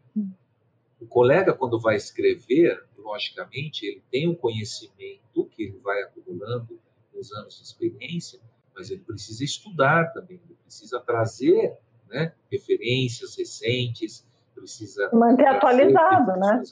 [0.99, 6.79] o colega quando vai escrever, logicamente, ele tem um conhecimento que ele vai acumulando
[7.13, 8.39] nos anos de experiência,
[8.73, 11.77] mas ele precisa estudar também, ele precisa trazer,
[12.09, 16.63] né, referências recentes, precisa manter atualizado, né?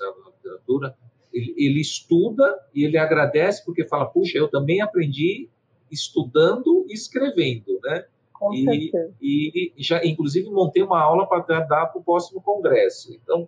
[1.31, 5.49] Ele, ele estuda e ele agradece porque fala, puxa, eu também aprendi
[5.93, 8.06] estudando e escrevendo, né?
[8.34, 9.13] Com e, certeza.
[9.21, 13.13] e já, inclusive, montei uma aula para dar para o próximo congresso.
[13.13, 13.47] Então,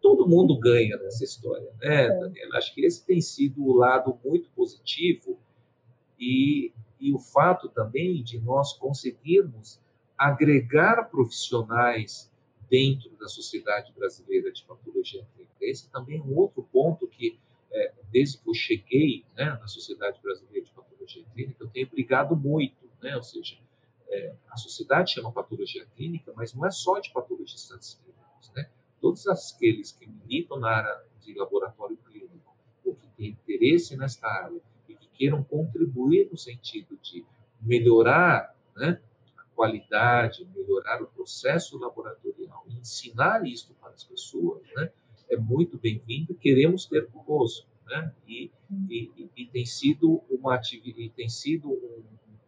[0.00, 2.08] todo mundo ganha nessa história, né, é.
[2.08, 2.56] Daniela?
[2.56, 5.38] Acho que esse tem sido o lado muito positivo
[6.18, 9.80] e, e o fato também de nós conseguirmos
[10.16, 12.30] agregar profissionais
[12.68, 15.54] dentro da Sociedade Brasileira de Patologia Clínica.
[15.60, 17.38] Esse também é um outro ponto que,
[17.70, 22.36] é, desde que eu cheguei né, na Sociedade Brasileira de Patologia Clínica, eu tenho brigado
[22.36, 23.16] muito, né?
[23.16, 23.58] ou seja,
[24.08, 28.52] é, a sociedade chama patologia clínica, mas não é só de patologistas clínicos.
[28.54, 28.70] Né?
[29.00, 34.60] Todos aqueles que militam na área de laboratório clínico ou que têm interesse nesta área
[34.88, 37.24] e que queiram contribuir no sentido de
[37.60, 39.00] melhorar né,
[39.36, 42.28] a qualidade, melhorar o processo laboratorial
[42.78, 44.90] ensinar isso para as pessoas, né,
[45.30, 47.66] é muito bem-vindo e queremos ter conosco.
[47.86, 48.12] né?
[48.26, 48.50] E,
[48.90, 52.02] e, e tem sido uma atividade, tem sido um,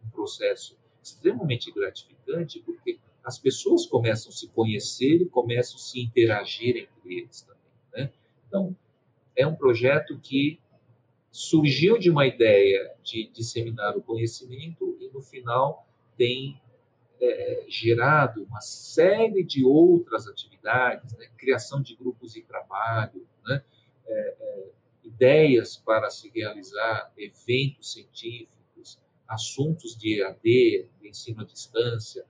[0.05, 6.01] um processo extremamente gratificante porque as pessoas começam a se conhecer e começam a se
[6.01, 7.61] interagir entre eles também.
[7.93, 8.13] Né?
[8.47, 8.75] Então,
[9.35, 10.59] é um projeto que
[11.31, 16.59] surgiu de uma ideia de disseminar o conhecimento e, no final, tem
[17.21, 21.27] é, gerado uma série de outras atividades, né?
[21.37, 23.63] criação de grupos de trabalho, né?
[24.07, 24.69] é, é,
[25.03, 32.25] ideias para se realizar eventos científicos, assuntos de EAD, de ensino à distância,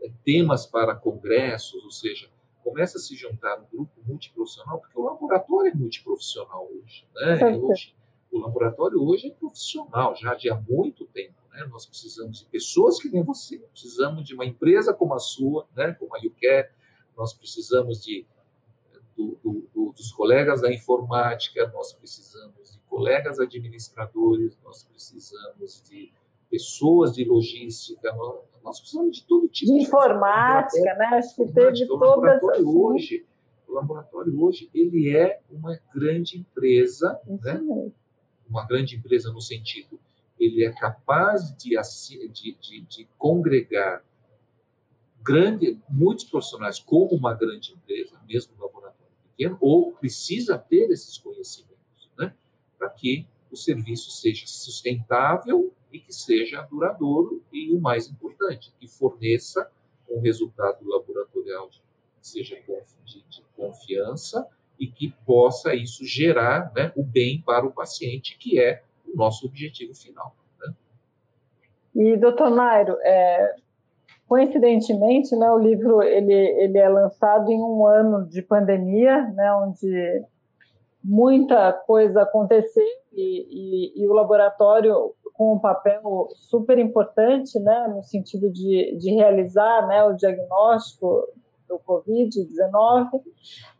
[0.00, 2.28] é, temas para congressos, ou seja,
[2.62, 7.06] começa a se juntar um grupo multiprofissional, porque o laboratório é multiprofissional hoje.
[7.14, 7.56] Né?
[7.56, 7.96] hoje
[8.36, 11.34] o laboratório hoje é profissional, já de há muito tempo.
[11.56, 11.66] Né?
[11.70, 15.92] Nós precisamos de pessoas que nem você, precisamos de uma empresa como a sua, né?
[15.94, 16.68] como a YouCare,
[17.16, 18.26] nós precisamos de,
[19.16, 26.12] do, do, dos colegas da informática, nós precisamos de colegas administradores, nós precisamos de
[26.50, 31.06] pessoas de logística, nós, nós precisamos de todo tipo de, de informática, né?
[31.14, 32.08] Acho que teve todas.
[32.08, 32.78] O laboratório assim.
[32.78, 33.26] hoje,
[33.66, 37.90] o laboratório hoje ele é uma grande empresa, Isso né?
[38.48, 39.98] Uma grande empresa no sentido
[40.38, 41.76] ele é capaz de,
[42.28, 44.04] de, de, de congregar
[45.22, 51.18] grande, muitos profissionais como uma grande empresa, mesmo um laboratório pequeno, ou precisa ter esses
[51.18, 52.32] conhecimentos, né,
[52.78, 58.86] para que o serviço seja sustentável e que seja duradouro e o mais importante, que
[58.86, 59.70] forneça
[60.08, 61.80] um resultado laboratorial que
[62.20, 62.56] seja
[63.04, 64.46] de, de confiança
[64.78, 69.46] e que possa isso gerar né, o bem para o paciente, que é o nosso
[69.46, 70.34] objetivo final.
[70.60, 70.74] Né?
[71.94, 73.54] E, doutor Nairo, é,
[74.28, 80.24] coincidentemente, né, o livro ele, ele é lançado em um ano de pandemia, né, onde
[81.02, 88.02] muita coisa aconteceu e, e, e o laboratório com um papel super importante, né, no
[88.02, 91.28] sentido de, de realizar né, o diagnóstico
[91.68, 93.08] do Covid-19.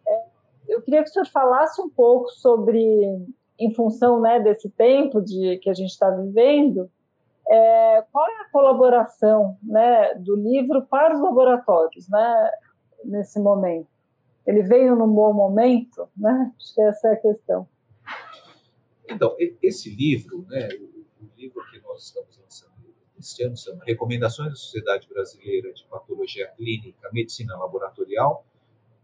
[0.06, 0.22] É,
[0.68, 3.26] eu queria que o senhor falasse um pouco sobre
[3.58, 6.90] em função né, desse tempo de, que a gente está vivendo,
[7.48, 12.50] é, qual é a colaboração né, do livro para os laboratórios né,
[13.04, 13.88] nesse momento?
[14.46, 16.08] Ele veio num bom momento?
[16.16, 16.52] Né?
[16.56, 17.68] Acho que essa é a questão.
[19.08, 20.68] Então, esse livro, né,
[21.20, 22.72] o livro que nós estamos lançando
[23.18, 28.44] este ano, chama Recomendações da Sociedade Brasileira de Patologia Clínica, Medicina Laboratorial,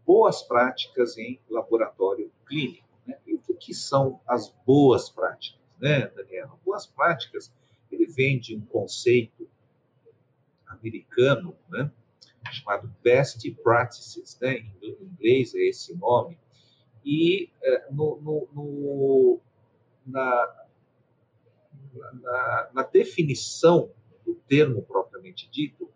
[0.05, 2.92] Boas Práticas em Laboratório Clínico.
[3.05, 3.17] Né?
[3.25, 6.57] E o que, que, são as boas práticas, né, Daniela?
[6.65, 7.53] Boas práticas,
[7.91, 9.47] ele vem de um conceito
[10.67, 11.91] americano, né,
[12.51, 14.57] chamado Best Practices, né?
[14.81, 16.37] em inglês é esse nome,
[17.05, 19.39] e é, no, no, no,
[20.05, 20.65] na,
[22.13, 23.91] na, na definição
[24.25, 25.89] do termo propriamente dito,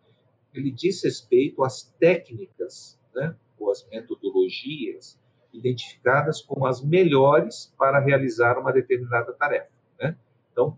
[0.53, 5.19] ele diz respeito às técnicas, né, ou às metodologias
[5.57, 9.69] identificadas como as melhores para realizar uma determinada tarefa.
[9.99, 10.15] Né?
[10.51, 10.77] Então,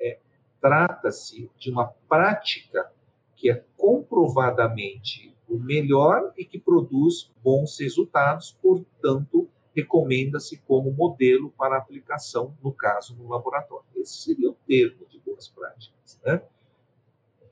[0.00, 0.18] é,
[0.60, 2.90] trata-se de uma prática
[3.36, 11.76] que é comprovadamente o melhor e que produz bons resultados, portanto, recomenda-se como modelo para
[11.76, 13.86] aplicação, no caso, no laboratório.
[13.96, 16.20] Esse seria o termo de boas práticas.
[16.24, 16.42] Né?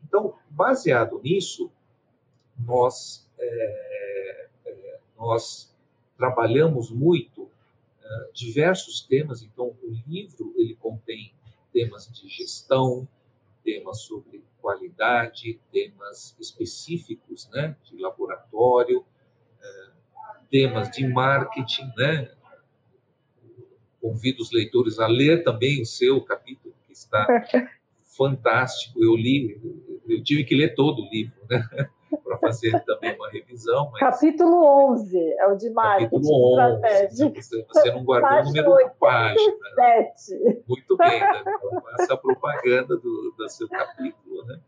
[0.04, 1.70] Então, baseado nisso,
[2.58, 5.67] nós, é, é, nós
[6.18, 9.42] trabalhamos muito uh, diversos temas.
[9.42, 11.32] Então, o livro ele contém
[11.72, 13.08] temas de gestão,
[13.64, 19.92] temas sobre qualidade, temas específicos, né, de laboratório, uh,
[20.50, 22.34] temas de marketing, né.
[24.00, 27.26] Convido os leitores a ler também o seu capítulo que está
[28.16, 29.02] fantástico.
[29.02, 29.60] Eu li,
[30.08, 31.90] eu tive que ler todo o livro, né?
[32.16, 33.90] Para fazer também uma revisão.
[33.92, 34.00] Mas...
[34.00, 37.42] Capítulo 11 é o de marketing Capítulo 11, estratégico.
[37.42, 39.56] Você, você não guardou o número da página.
[40.66, 41.40] Muito bem, né?
[41.40, 44.60] Então, faça a propaganda do, do seu capítulo, né?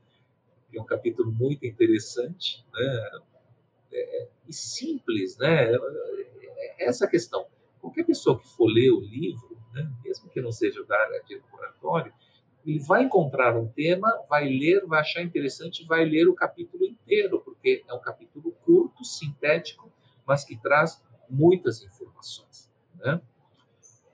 [0.75, 3.11] É um capítulo muito interessante, né?
[3.93, 5.73] É, e simples, né?
[6.79, 7.47] Essa questão.
[7.81, 9.91] Qualquer pessoa que for ler o livro, né?
[10.05, 12.13] mesmo que não seja da área de laboratório,
[12.65, 17.41] ele vai encontrar um tema, vai ler, vai achar interessante, vai ler o capítulo inteiro,
[17.41, 19.91] porque é um capítulo curto, sintético,
[20.27, 22.71] mas que traz muitas informações.
[22.97, 23.21] Né?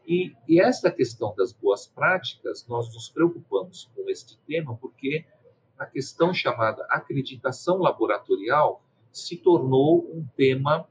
[0.07, 5.24] E, e esta questão das boas práticas, nós nos preocupamos com este tema porque
[5.76, 8.82] a questão chamada acreditação laboratorial
[9.12, 10.88] se tornou um tema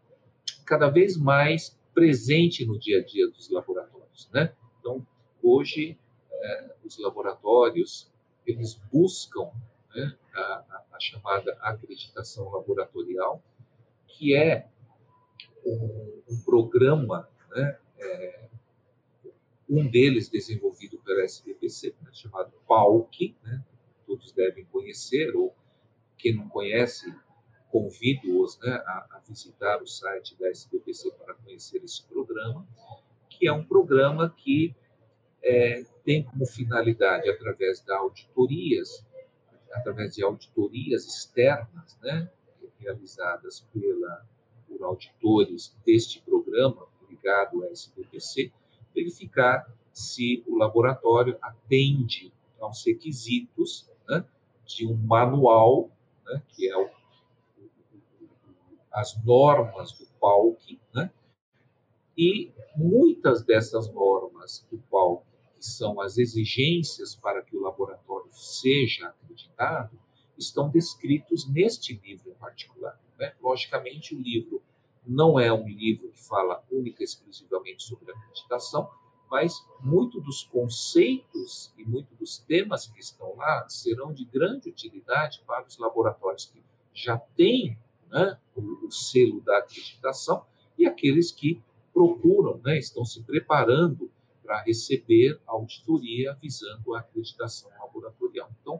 [0.65, 4.29] cada vez mais presente no dia a dia dos laboratórios.
[4.33, 4.53] Né?
[4.79, 5.05] Então,
[5.41, 5.97] hoje
[6.45, 8.11] é, os laboratórios
[8.45, 9.51] eles buscam
[9.95, 13.41] né, a, a, chamada acreditação laboratorial,
[14.07, 14.67] que é
[15.65, 18.47] um, um programa, né, é,
[19.67, 23.63] um deles desenvolvido pela SBPC, né, chamado PALC, né,
[24.05, 25.55] todos devem conhecer, ou
[26.17, 27.11] quem não conhece,
[27.71, 32.65] convido-os né, a, a, visitar o site da SBPC para conhecer esse programa,
[33.29, 34.75] que é um programa que
[35.43, 39.03] é, tem como finalidade, através de auditorias,
[39.73, 42.29] através de auditorias externas, né,
[42.79, 44.25] realizadas pela,
[44.67, 48.51] por auditores deste programa ligado à SBPC,
[48.93, 54.23] verificar se o laboratório atende aos requisitos né,
[54.65, 55.89] de um manual,
[56.25, 56.89] né, que é o,
[58.91, 61.11] as normas do PALC, né,
[62.17, 65.24] e muitas dessas normas do PALC,
[65.65, 69.97] que são as exigências para que o laboratório seja acreditado,
[70.37, 73.01] estão descritos neste livro em particular.
[73.17, 73.33] Né?
[73.41, 74.61] Logicamente, o livro
[75.05, 78.89] não é um livro que fala única e exclusivamente sobre acreditação,
[79.29, 85.41] mas muito dos conceitos e muito dos temas que estão lá serão de grande utilidade
[85.47, 86.63] para os laboratórios que
[86.93, 87.77] já têm
[88.09, 90.45] né, o, o, selo da acreditação
[90.77, 91.61] e aqueles que
[91.91, 94.11] procuram, né, estão se preparando
[94.45, 98.49] para receber a auditoria visando a acreditação laboratorial.
[98.61, 98.79] Então,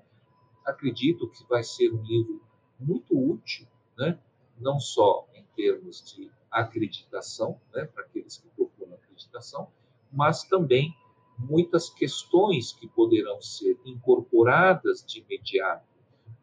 [0.64, 2.42] acredito que vai ser um livro
[2.80, 4.20] muito útil, né,
[4.60, 9.72] não só em termos de acreditação, né, para aqueles que procuram acreditação,
[10.12, 10.96] mas também
[11.38, 15.88] muitas questões que poderão ser incorporadas de imediato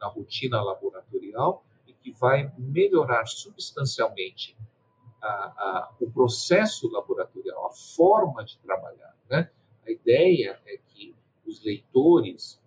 [0.00, 4.56] na rotina laboratorial e que vai melhorar substancialmente
[5.22, 9.16] a, a, o processo laboratorial, a forma de trabalhar.
[9.30, 9.48] Né?
[9.86, 11.14] A ideia é que
[11.46, 12.60] os leitores,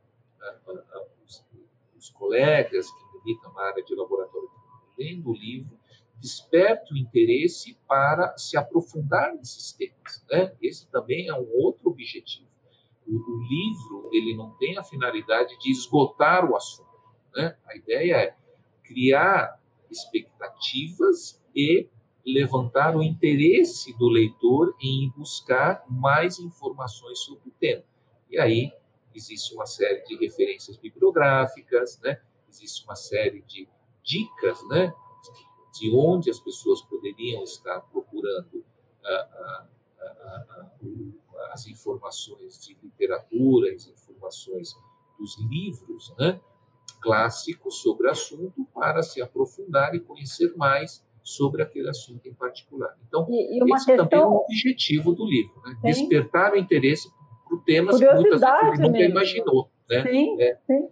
[1.24, 1.46] os,
[1.98, 4.50] os colegas que militam na área de laboratório,
[4.98, 5.78] lendo o livro,
[6.18, 10.26] desperta o interesse para se aprofundar nesses temas.
[10.32, 10.56] Né?
[10.62, 12.48] Esse também é um outro objetivo.
[13.06, 16.90] O, o, livro ele não tem a finalidade de esgotar o assunto.
[17.36, 17.56] Né?
[17.68, 18.36] A ideia é
[18.84, 19.60] criar
[19.92, 21.88] expectativas e
[22.26, 27.84] levantar o interesse do leitor em buscar mais informações sobre o tema.
[28.30, 28.74] E aí
[29.14, 32.20] existe uma série de referências bibliográficas, né?
[32.50, 33.68] existe uma série de
[34.04, 34.94] dicas, né?
[35.80, 38.66] de onde as pessoas poderiam estar procurando
[39.04, 39.68] ah, ah,
[40.00, 40.72] ah,
[41.52, 44.76] as informações de literatura, as informações
[45.20, 46.40] dos livros né,
[47.02, 52.96] clássicos sobre o assunto para se aprofundar e conhecer mais sobre aquele assunto em particular.
[53.08, 55.76] Então, e, e esse também é o objetivo do livro, né?
[55.84, 57.10] despertar o interesse
[57.50, 59.12] por temas que muitas vezes nunca mesmo.
[59.12, 59.70] imaginou.
[59.90, 60.04] Né?
[60.04, 60.88] Sim, é, sim.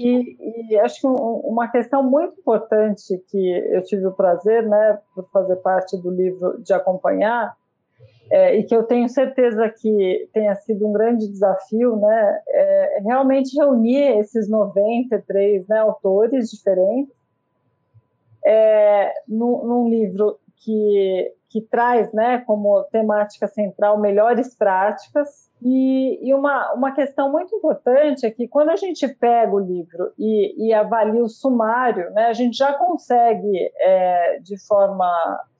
[0.00, 5.28] E, e, acho que uma questão muito importante que eu tive o prazer, né, por
[5.30, 7.56] fazer parte do livro, de acompanhar,
[8.30, 13.56] é, e que eu tenho certeza que tenha sido um grande desafio, né, é realmente
[13.56, 17.14] reunir esses 93 né, autores diferentes
[18.46, 26.34] é, num, num livro que, que traz né, como temática central melhores práticas e, e,
[26.34, 30.74] uma, uma questão muito importante é que quando a gente pega o livro e, e
[30.74, 35.10] avalia o sumário, né, a gente já consegue, é, de forma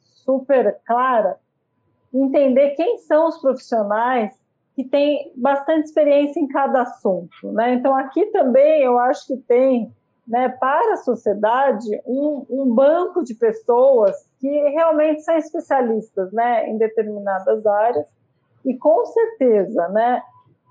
[0.00, 1.38] super clara,
[2.12, 4.32] entender quem são os profissionais
[4.74, 7.50] que têm bastante experiência em cada assunto.
[7.52, 7.74] Né?
[7.74, 9.90] Então, aqui também eu acho que tem,
[10.26, 16.76] né, para a sociedade, um, um banco de pessoas que realmente são especialistas né, em
[16.76, 18.06] determinadas áreas
[18.64, 20.20] e com certeza, né,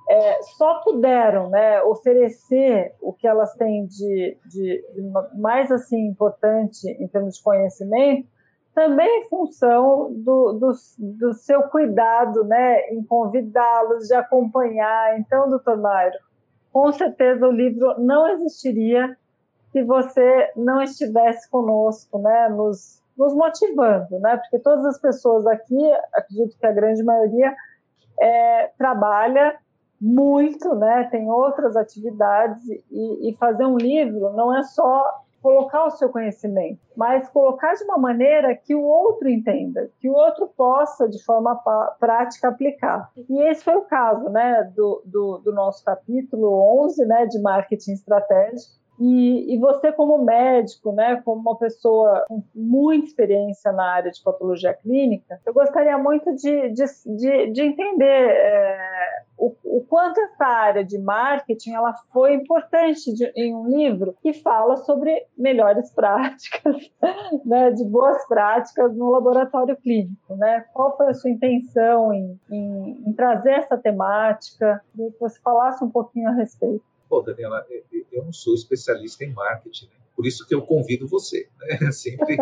[0.10, 6.88] é, só puderam né, oferecer o que elas têm de, de, de, mais assim importante
[6.88, 8.28] em termos de conhecimento,
[8.76, 15.18] também em função do, do, do seu cuidado né, em convidá-los, de acompanhar.
[15.18, 16.20] Então, doutor Mário,
[16.74, 19.18] com certeza o livro não existiria
[19.76, 25.78] se você não estivesse conosco, né, nos, nos motivando, né, porque todas as pessoas aqui,
[26.14, 27.54] acredito que a grande maioria,
[28.18, 29.58] é, trabalha
[30.00, 31.10] muito, né?
[31.12, 35.04] Tem outras atividades e, e fazer um livro não é só
[35.42, 40.14] colocar o seu conhecimento, mas colocar de uma maneira que o outro entenda, que o
[40.14, 41.62] outro possa, de forma
[42.00, 43.12] prática, aplicar.
[43.30, 47.92] E esse foi o caso né, do, do, do nosso capítulo 11, né, de marketing
[47.92, 54.12] estratégico, E, e, você, como médico, né, como uma pessoa com muita experiência na área
[54.12, 60.20] de patologia clínica, eu gostaria muito de, de, de, de entender é, o, o, quanto
[60.22, 65.92] essa área de marketing ela foi importante de, em um livro que fala sobre melhores
[65.92, 66.90] práticas,
[67.46, 70.36] né, de boas práticas no laboratório clínico.
[70.36, 70.66] Né?
[70.74, 74.82] Qual foi a sua intenção em, em, em trazer essa temática?
[74.96, 76.84] Que você falasse um pouquinho a respeito.
[77.10, 77.64] Pô, Daniela,
[78.16, 79.96] eu não sou especialista em marketing, né?
[80.16, 81.92] por isso que eu convido você, né?
[81.92, 82.38] Sempre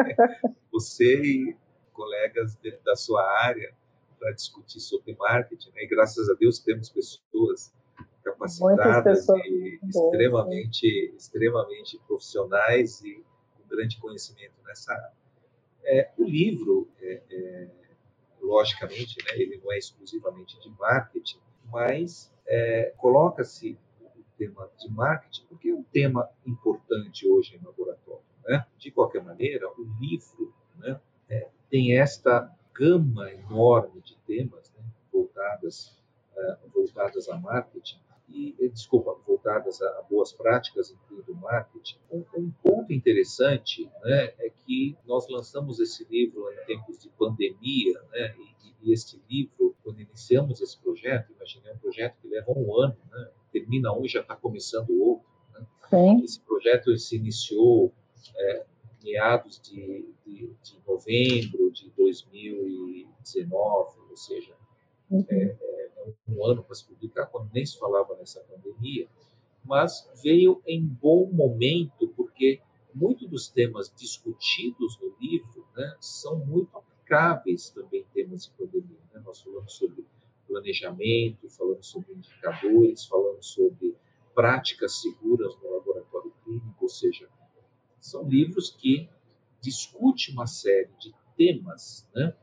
[0.72, 1.58] você e
[1.92, 3.74] colegas da sua área
[4.20, 5.72] para discutir sobre marketing.
[5.72, 5.84] Né?
[5.84, 7.74] E graças a Deus temos pessoas
[8.24, 13.24] capacitadas pessoas e extremamente, extremamente profissionais e
[13.58, 15.12] com grande conhecimento nessa área.
[15.84, 17.68] É, o livro, é, é,
[18.42, 23.78] logicamente, né, ele não é exclusivamente de marketing, mas é, coloca-se
[24.38, 28.24] tema de marketing, porque é um tema importante hoje em laboratório.
[28.46, 28.66] Né?
[28.78, 35.98] De qualquer maneira, o livro né, é, tem esta gama enorme de temas né, voltadas,
[36.36, 38.00] uh, voltadas a marketing,
[38.34, 41.98] e, desculpa, voltadas a, boas práticas, incluindo marketing.
[42.12, 48.02] Um, um, ponto interessante né, é que nós lançamos esse livro em tempos de pandemia,
[48.12, 48.36] né,
[48.84, 52.98] e, e este livro, quando iniciamos esse projeto, imaginei um projeto que leva um ano,
[53.12, 55.30] né, termina um e já está começando o outro.
[55.54, 55.66] Né?
[56.24, 57.94] Esse projeto se iniciou
[58.36, 58.66] é,
[59.04, 64.56] meados de, de, de, novembro de 2019, ou seja,
[65.10, 65.26] uhum.
[65.30, 65.90] é, é,
[66.28, 69.08] um ano para se publicar, quando nem se falava nessa pandemia,
[69.64, 72.60] mas veio em bom momento, porque
[72.94, 79.00] muitos dos temas discutidos no livro né, são muito aplicáveis também em temas de pandemia.
[79.14, 79.22] Né?
[79.26, 80.06] Nós falamos sobre
[80.48, 83.96] planejamento, falando sobre indicadores, falando sobre
[84.34, 87.30] práticas seguras no laboratório clínico, ou seja,
[88.00, 89.10] são livros que
[89.62, 92.36] discutem uma série de temas né,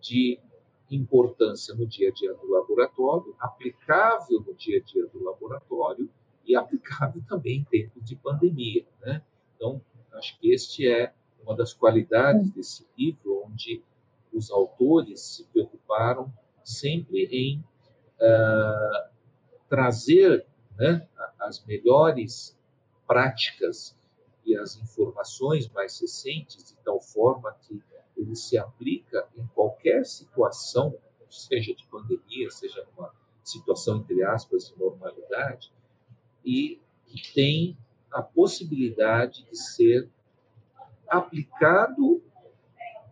[0.00, 0.38] de
[0.90, 6.10] importância no dia a dia do laboratório, aplicável no dia a dia do laboratório
[6.44, 8.86] e aplicável também em tempos de pandemia.
[9.00, 9.22] Né?
[9.54, 9.80] Então,
[10.12, 11.12] acho que este é
[11.42, 13.82] uma das qualidades desse livro, onde
[14.32, 16.32] os autores se preocuparam
[16.78, 17.64] sempre em
[18.20, 19.10] uh,
[19.68, 20.46] trazer
[20.78, 21.06] né,
[21.40, 22.56] as melhores
[23.06, 23.96] práticas
[24.44, 27.82] e as informações mais recentes de tal forma que
[28.16, 30.96] ele se aplica em qualquer situação,
[31.28, 33.12] seja de pandemia, seja numa
[33.42, 35.72] situação entre aspas de normalidade,
[36.44, 37.76] e que tem
[38.12, 40.08] a possibilidade de ser
[41.08, 42.22] aplicado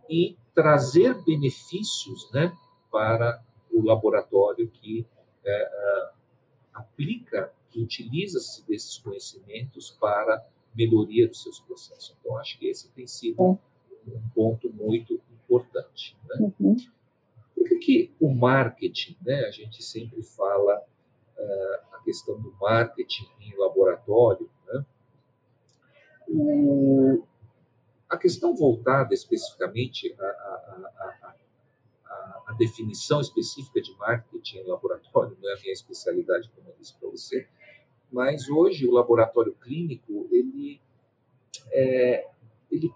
[0.09, 2.55] e trazer benefícios, né,
[2.91, 3.43] para
[3.79, 5.05] o laboratório que
[5.45, 6.09] é, é,
[6.73, 12.15] aplica, que utiliza-se desses conhecimentos para melhoria dos seus processos.
[12.19, 13.59] Então, acho que esse tem sido um
[14.33, 16.17] ponto muito importante.
[16.27, 16.51] Né?
[16.59, 16.75] Uhum.
[17.55, 20.79] Por que, que, o marketing, né, a gente sempre fala
[21.37, 24.85] uh, a questão do marketing em laboratório, né?
[26.27, 27.23] o,
[28.09, 31.35] a questão voltada especificamente a, a, a, a,
[32.59, 37.09] definição específica de marketing em laboratório não é a minha especialidade, como eu disse para
[37.09, 37.47] você,
[38.11, 40.81] mas hoje o laboratório clínico, ele,
[41.71, 42.29] é,
[42.69, 42.93] ele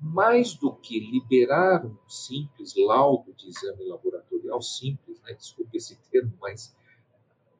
[0.00, 5.34] mais do que liberar um simples laudo de exame laboratorial, simples, né?
[5.34, 6.74] desculpe esse termo, mas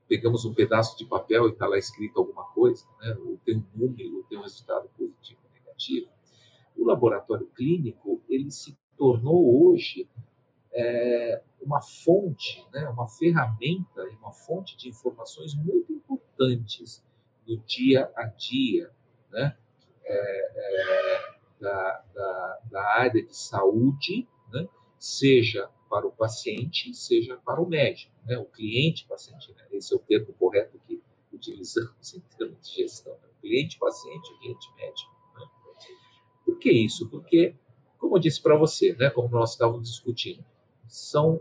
[0.09, 3.17] pegamos um pedaço de papel e está lá escrito alguma coisa, né?
[3.27, 6.09] ou tem um número, ou tem um resultado positivo ou negativo.
[6.77, 10.09] O laboratório clínico, ele se tornou hoje
[10.75, 17.03] é, uma fonte, né, uma ferramenta e uma fonte de informações muito importantes
[17.47, 18.91] no dia a dia
[19.31, 19.57] né,
[20.05, 24.69] é, é, da, da, da, área de saúde, né,
[24.99, 29.53] seja para o paciente, seja para o médico, né, o cliente-paciente.
[29.53, 31.01] Né, esse é o termo correto que
[31.33, 33.13] utilizamos em termos de gestão.
[33.15, 35.13] Né, cliente-paciente cliente-médico.
[35.37, 35.47] Né.
[36.45, 37.09] Por que isso?
[37.09, 37.55] Porque,
[37.99, 40.45] como eu disse para você, né, como nós estávamos discutindo,
[40.95, 41.41] são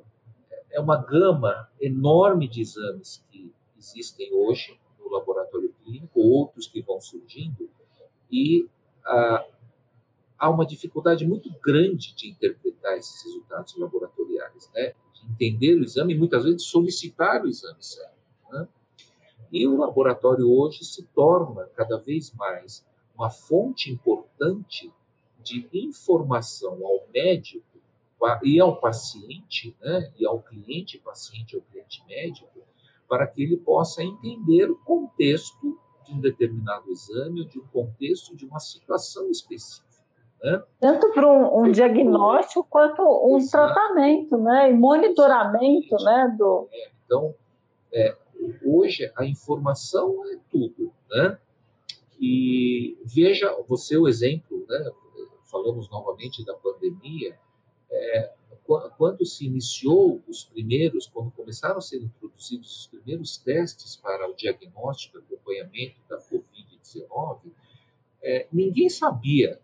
[0.72, 7.00] é uma gama enorme de exames que existem hoje no laboratório clínico, outros que vão
[7.00, 7.70] surgindo,
[8.32, 8.68] e
[9.06, 9.46] ah,
[10.40, 14.94] há uma dificuldade muito grande de interpretar esses resultados laboratoriais, né?
[15.14, 18.18] de entender o exame e muitas vezes solicitar o exame certo.
[18.52, 18.68] Né?
[19.52, 22.84] E o laboratório hoje se torna cada vez mais
[23.16, 24.92] uma fonte importante
[25.44, 27.73] de informação ao médico
[28.44, 32.62] e ao paciente, né, e ao cliente paciente, ao cliente médico,
[33.08, 38.36] para que ele possa entender o contexto de um determinado exame ou de um contexto,
[38.36, 39.94] de uma situação específica.
[40.44, 40.62] Né?
[40.80, 43.74] Tanto para um, um diagnóstico quanto um Exato.
[43.74, 44.72] tratamento, né?
[44.72, 46.36] E monitoramento, né?
[46.38, 46.68] Do...
[46.72, 47.34] É, então,
[47.94, 48.18] é,
[48.66, 51.38] hoje a informação é tudo, né?
[52.20, 54.92] E veja, você o exemplo, né?
[55.50, 57.38] Falamos novamente da pandemia.
[57.94, 58.34] É,
[58.98, 64.36] quando se iniciou os primeiros, quando começaram a ser introduzidos os primeiros testes para o
[64.36, 67.52] diagnóstico e acompanhamento da Covid-19,
[68.22, 69.60] é, ninguém sabia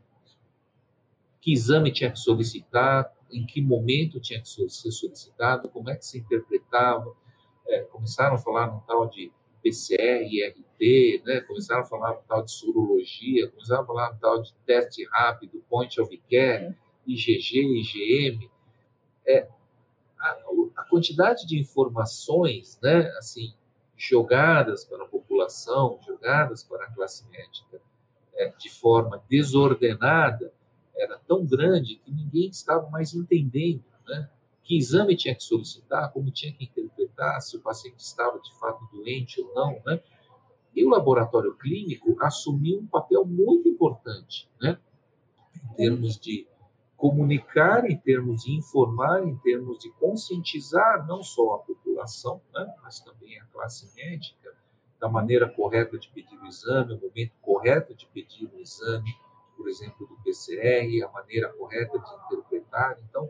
[1.41, 6.05] que exame tinha que solicitar, em que momento tinha que ser solicitado, como é que
[6.05, 7.15] se interpretava.
[7.67, 9.31] É, começaram a falar no tal de
[9.63, 11.41] PCR, IRT, né?
[11.41, 15.63] começaram a falar no tal de sorologia, começaram a falar no tal de teste rápido,
[15.69, 16.75] point of care,
[17.13, 18.49] IgG, IgM.
[19.25, 19.47] É,
[20.19, 20.29] a,
[20.77, 23.53] a, quantidade de informações, né, assim,
[23.95, 27.81] jogadas para a população, jogadas para a classe médica,
[28.35, 30.53] é, de forma desordenada,
[30.95, 34.29] era tão grande que ninguém estava mais entendendo né?
[34.63, 38.85] que exame tinha que solicitar, como tinha que interpretar, se o paciente estava de fato
[38.91, 39.81] doente ou não.
[39.85, 40.01] Né?
[40.75, 44.77] E o laboratório clínico assumiu um papel muito importante né?
[45.55, 46.47] em termos de
[46.99, 52.75] comunicar, em termos de informar, em termos de conscientizar não só a população, né?
[52.83, 54.53] mas também a classe médica,
[54.99, 59.15] da maneira correta de pedir o exame, o momento correto de pedir o exame,
[59.55, 62.97] por exemplo, do PCR, a maneira correta de interpretar.
[63.09, 63.29] Então,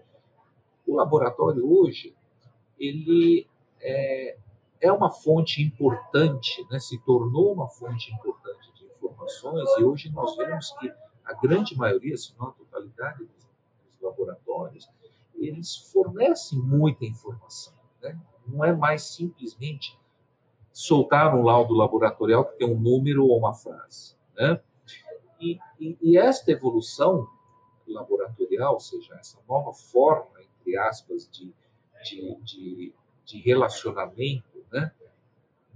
[0.87, 2.15] o laboratório hoje,
[2.79, 3.47] ele
[3.79, 4.35] é,
[4.81, 6.79] é uma fonte importante, né?
[6.79, 10.91] se tornou uma fonte importante de informações, e hoje nós vemos que
[11.23, 13.48] a grande maioria, se não a totalidade dos,
[14.01, 14.89] laboratórios,
[15.35, 17.73] eles fornecem muita informação.
[18.01, 18.19] Né?
[18.47, 19.97] Não é mais simplesmente
[20.71, 24.15] soltar um laudo laboratorial que tem um número ou uma frase.
[24.35, 24.61] Né?
[25.39, 27.27] E, e, e esta evolução
[27.87, 31.53] laboratorial, ou seja, essa nova forma, entre aspas, de,
[32.03, 32.93] de, de,
[33.25, 34.91] de relacionamento né,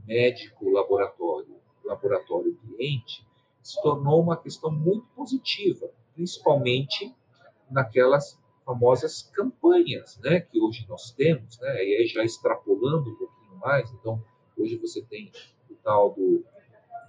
[0.05, 3.25] médico-laboratório, laboratório-cliente,
[3.61, 7.13] se tornou uma questão muito positiva, principalmente
[7.73, 13.55] naquelas famosas campanhas né, que hoje nós temos, né, e aí já extrapolando um pouquinho
[13.57, 14.23] mais, então
[14.57, 15.31] hoje você tem
[15.69, 16.45] o tal do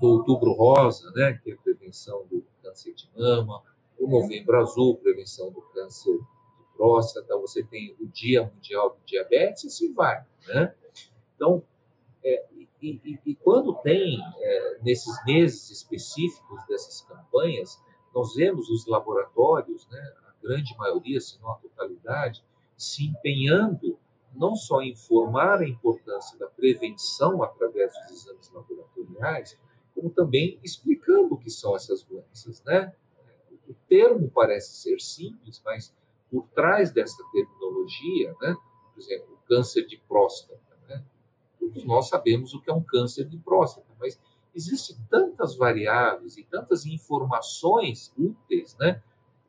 [0.01, 3.63] do Outubro Rosa, né, que é a prevenção do câncer de mama,
[3.99, 9.65] o Novembro Azul, prevenção do câncer de próstata, você tem o Dia Mundial do Diabetes,
[9.65, 10.25] e assim vai.
[10.47, 10.75] Né?
[11.35, 11.63] Então,
[12.25, 17.81] é, e, e, e, quando tem, é, nesses meses específicos dessas campanhas,
[18.15, 20.15] nós vemos os laboratórios, né,
[20.45, 22.45] grande maioria, se não a totalidade,
[22.77, 23.99] se empenhando
[24.35, 29.59] não só em informar a importância da prevenção através dos exames laboratoriais,
[29.95, 32.93] como também explicando o que são essas doenças, né?
[33.69, 35.95] O termo parece ser simples, mas
[36.31, 38.57] por trás dessa terminologia, né?
[38.93, 41.03] Por exemplo, câncer de próstata, né?
[41.59, 44.21] Todos nós sabemos o que é um câncer de próstata, mas
[44.55, 49.01] existem tantas variáveis e tantas informações úteis, né?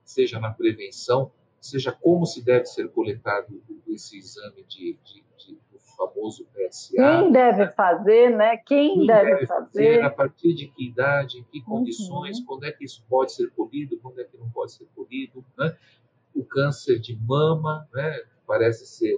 [0.05, 5.57] Seja na prevenção, seja como se deve ser coletado esse exame de, de, de
[5.95, 6.95] famoso PSA.
[6.95, 8.57] Quem deve fazer, né?
[8.57, 9.65] Quem, Quem deve, deve fazer?
[9.67, 10.01] fazer?
[10.03, 12.45] A partir de que idade, em que condições, uhum.
[12.45, 15.75] quando é que isso pode ser colhido, quando é que não pode ser colhido, né?
[16.33, 18.23] O câncer de mama, né?
[18.45, 19.17] Parece ser,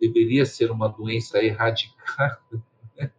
[0.00, 2.40] deveria ser uma doença erradicada
[2.96, 3.10] né?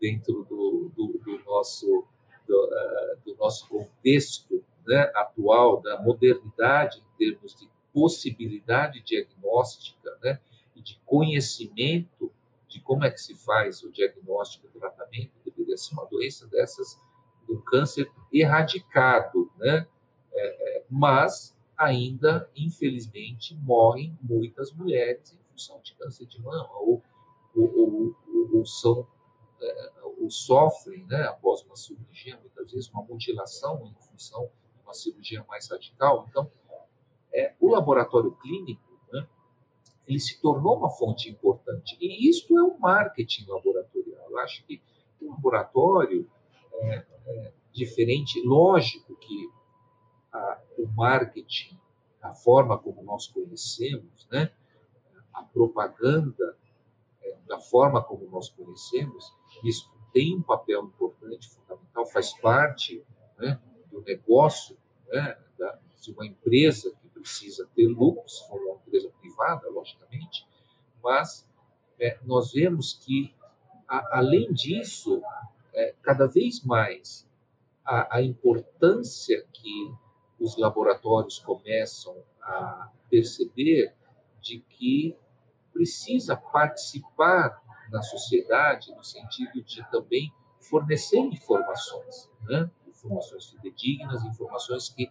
[0.00, 2.04] dentro do, do, do nosso
[2.46, 5.02] do, uh, do, nosso contexto né?
[5.14, 10.40] atual da modernidade em termos de possibilidade diagnóstica, né?
[10.74, 12.32] e de conhecimento
[12.66, 16.48] de como é que se faz o diagnóstico e o tratamento, deveria ser uma doença
[16.48, 17.00] dessas,
[17.48, 19.86] um câncer erradicado, né?
[20.32, 27.02] É, é, mas ainda, infelizmente, morrem muitas mulheres em função de câncer de mama, ou,
[27.56, 29.06] ou, ou, ou são,
[29.60, 34.48] é, ou sofrem, né, após uma cirurgia, muitas vezes, uma mutilação em função
[34.90, 36.26] uma cirurgia mais radical.
[36.28, 36.50] Então,
[37.32, 38.90] é, o laboratório clínico
[40.10, 41.96] ele se tornou uma fonte importante.
[42.00, 44.28] E isto é o um marketing laboratorial.
[44.28, 44.82] Eu acho que
[45.20, 46.28] o laboratório
[46.74, 49.48] é, é diferente, lógico que
[50.32, 51.78] a, o marketing,
[52.20, 54.50] a forma como nós conhecemos, né,
[55.32, 56.58] a propaganda,
[57.22, 59.32] é, da forma como nós conhecemos,
[59.62, 63.04] isso tem um papel importante, fundamental, faz parte
[63.38, 63.60] né,
[63.92, 64.76] do negócio
[65.10, 70.46] né, da, de uma empresa precisa ter lucros, se for uma empresa privada, logicamente,
[71.02, 71.46] mas
[71.98, 73.34] é, nós vemos que,
[73.86, 75.22] a, além disso,
[75.74, 77.28] é, cada vez mais
[77.84, 79.94] a, a importância que
[80.38, 83.94] os laboratórios começam a perceber
[84.40, 85.16] de que
[85.72, 92.70] precisa participar na sociedade no sentido de também fornecer informações, né?
[93.00, 95.10] Informações fidedignas, informações que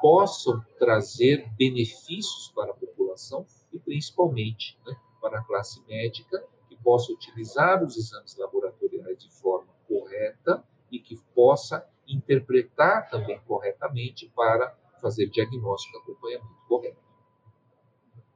[0.00, 7.12] possam trazer benefícios para a população e principalmente né, para a classe médica que possa
[7.12, 15.26] utilizar os exames laboratoriais de forma correta e que possa interpretar também corretamente para fazer
[15.26, 17.08] diagnóstico e acompanhamento correto.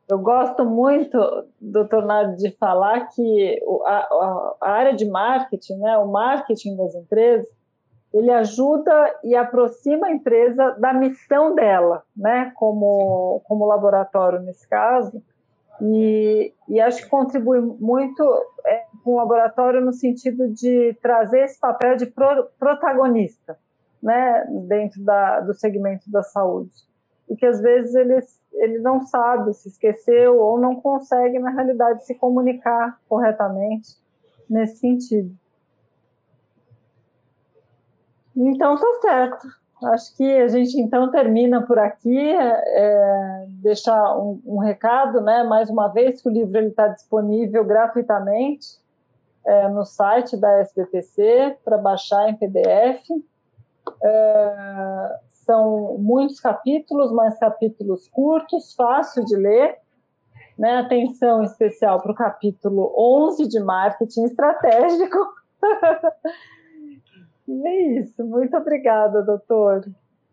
[0.08, 1.16] Eu gosto muito,
[1.58, 7.46] doutor Nádio, de falar que a, a, área de marketing, né, o marketing das empresas,
[8.12, 8.92] ele ajuda
[9.24, 15.22] e aproxima a empresa da missão dela, né, como, como laboratório nesse caso,
[15.80, 18.22] e, e acho que contribui muito
[18.66, 23.58] é, com o laboratório no sentido de trazer esse papel de pro, protagonista,
[24.02, 26.72] né, dentro da, do segmento da saúde,
[27.28, 32.04] e que às vezes eles ele não sabe, se esqueceu ou não consegue, na realidade,
[32.04, 33.96] se comunicar corretamente
[34.48, 35.34] nesse sentido.
[38.36, 39.48] Então, tá certo.
[39.84, 42.18] Acho que a gente então termina por aqui.
[42.18, 45.42] É, deixar um, um, recado, né?
[45.42, 48.66] Mais uma vez que o livro está disponível gratuitamente
[49.44, 53.02] é, no site da SBPC para baixar em PDF.
[54.02, 59.78] É, são muitos capítulos, mas capítulos curtos, fácil de ler.
[60.56, 60.78] Né?
[60.78, 65.18] Atenção especial para o capítulo 11 de marketing estratégico.
[67.52, 68.24] e é isso.
[68.24, 69.84] Muito obrigada, doutor.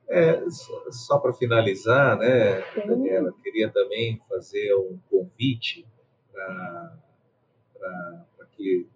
[0.07, 0.43] É,
[0.89, 5.85] só para finalizar, né, Daniela, queria também fazer um convite
[6.31, 6.97] para
[8.57, 8.87] que,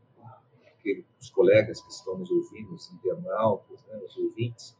[0.81, 4.75] que, os colegas que estão nos ouvindo, os internautas, né, os ouvintes,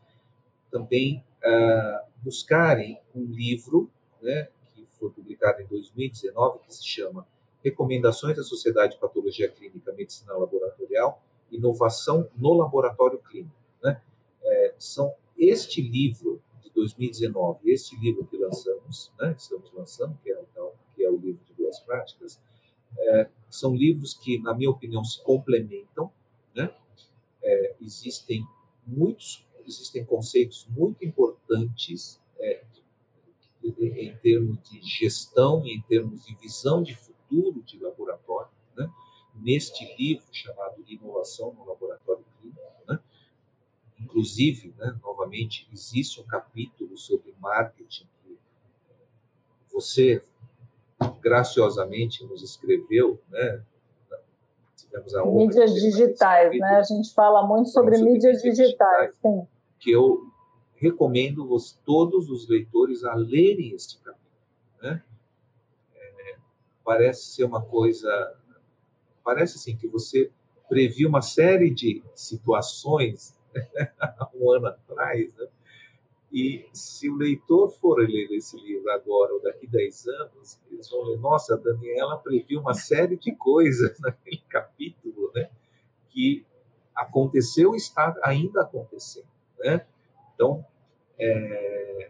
[0.71, 7.27] também uh, buscarem um livro né, que foi publicado em 2019, que se chama
[7.63, 11.21] Recomendações da Sociedade de Patologia Clínica Medicina Laboratorial,
[11.55, 13.55] Inovação no Laboratório Clínico.
[13.83, 14.01] Né?
[14.43, 20.43] É, são este livro de 2019, este livro que lançamos, né, estamos lançando, que é,
[20.95, 22.39] que é o livro de boas práticas,
[22.97, 26.11] é, são livros que, na minha opinião, se complementam.
[26.55, 26.73] Né?
[27.41, 28.45] É, existem
[28.85, 32.63] muitos existem conceitos muito importantes é,
[33.63, 38.91] em termos de gestão em termos de visão de futuro de laboratório, né?
[39.35, 42.61] neste livro chamado Inovação no Laboratório Clínico.
[42.87, 42.99] Né?
[43.99, 48.37] Inclusive, né, novamente, existe um capítulo sobre marketing que
[49.71, 50.23] você
[51.21, 53.63] graciosamente nos escreveu, né?
[54.75, 56.75] Tivemos a mídias digitais, né?
[56.75, 59.47] A gente fala muito sobre, sobre mídias, mídias digitais, digitais,
[59.79, 60.33] que eu
[60.75, 64.23] recomendo os, todos os leitores a lerem este capítulo.
[64.81, 65.01] Né?
[65.95, 66.35] É,
[66.83, 68.09] parece ser uma coisa,
[69.23, 70.29] parece assim que você
[70.73, 73.35] previu uma série de situações
[74.33, 75.47] um ano atrás, né?
[76.31, 80.89] E se o leitor for ler esse livro agora ou daqui a 10 anos, eles
[80.89, 85.51] vão ler, nossa, a Daniela previu uma série de coisas naquele capítulo, né?
[86.09, 86.43] Que
[86.95, 89.27] aconteceu e está ainda acontecendo.
[89.59, 89.85] Né?
[90.33, 90.65] Então,
[91.19, 92.09] é,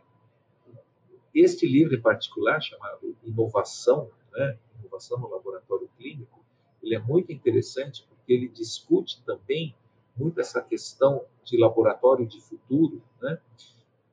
[1.35, 4.57] este livro em particular, chamado Inovação, né?
[4.79, 6.41] Inovação no Laboratório Clínico,
[6.81, 9.75] ele é muito interessante porque ele discute também
[10.15, 13.37] muito essa questão de laboratório de futuro, né?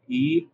[0.09, 0.49] E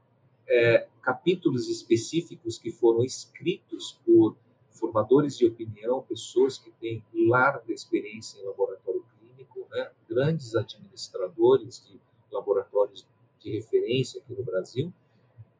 [0.46, 4.36] é, capítulos específicos que foram escritos por
[4.72, 9.90] formadores de opinião, pessoas que têm larga experiência em laboratório clínico, né?
[10.08, 11.98] grandes administradores de
[12.30, 13.06] laboratórios
[13.40, 14.92] de referência aqui no Brasil,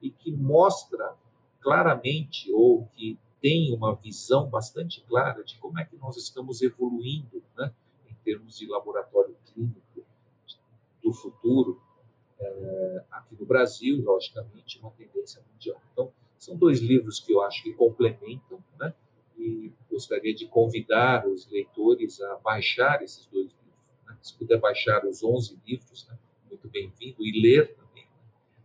[0.02, 1.14] e que mostra
[1.60, 7.42] claramente, ou que tem uma visão bastante clara de como é que nós estamos evoluindo
[7.56, 7.72] né,
[8.26, 10.04] termos de laboratório clínico
[11.00, 11.80] do futuro,
[12.40, 15.80] é, aqui no Brasil, logicamente, uma tendência mundial.
[15.92, 18.92] Então, são dois livros que eu acho que complementam, né,
[19.38, 24.04] e gostaria de convidar os leitores a baixar esses dois livros.
[24.06, 26.18] Né, se puder baixar os 11 livros, né,
[26.48, 28.10] muito bem-vindo e ler também né?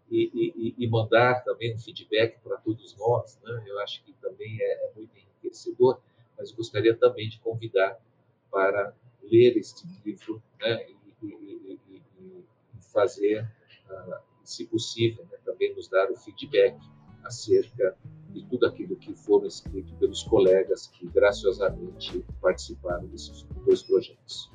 [0.10, 3.40] e, e, e, mandar também um feedback para todos nós.
[3.44, 3.64] Né?
[3.68, 6.02] Eu acho que também é, é, muito enriquecedor,
[6.38, 8.00] mas gostaria também de convidar
[8.50, 8.94] para
[9.32, 10.86] ler este livro né?
[11.24, 12.02] e, e,
[12.94, 13.48] fazer,
[13.90, 15.38] uh, se possível, né?
[15.46, 16.78] também nos dar o feedback
[17.24, 17.96] acerca
[18.30, 24.52] de tudo aquilo que foram escrito pelos colegas que graciosamente participaram desses dois projetos.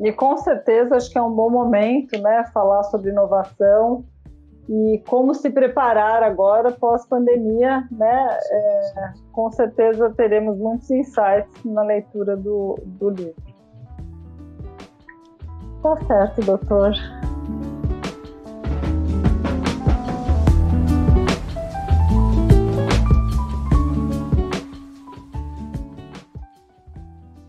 [0.00, 4.04] E com certeza acho que é um bom momento, né, falar sobre inovação
[4.68, 8.38] e como se preparar agora pós-pandemia, né?
[8.50, 13.57] É, com certeza teremos muitos insights na leitura do, do livro.
[15.82, 16.92] Tá certo, doutor.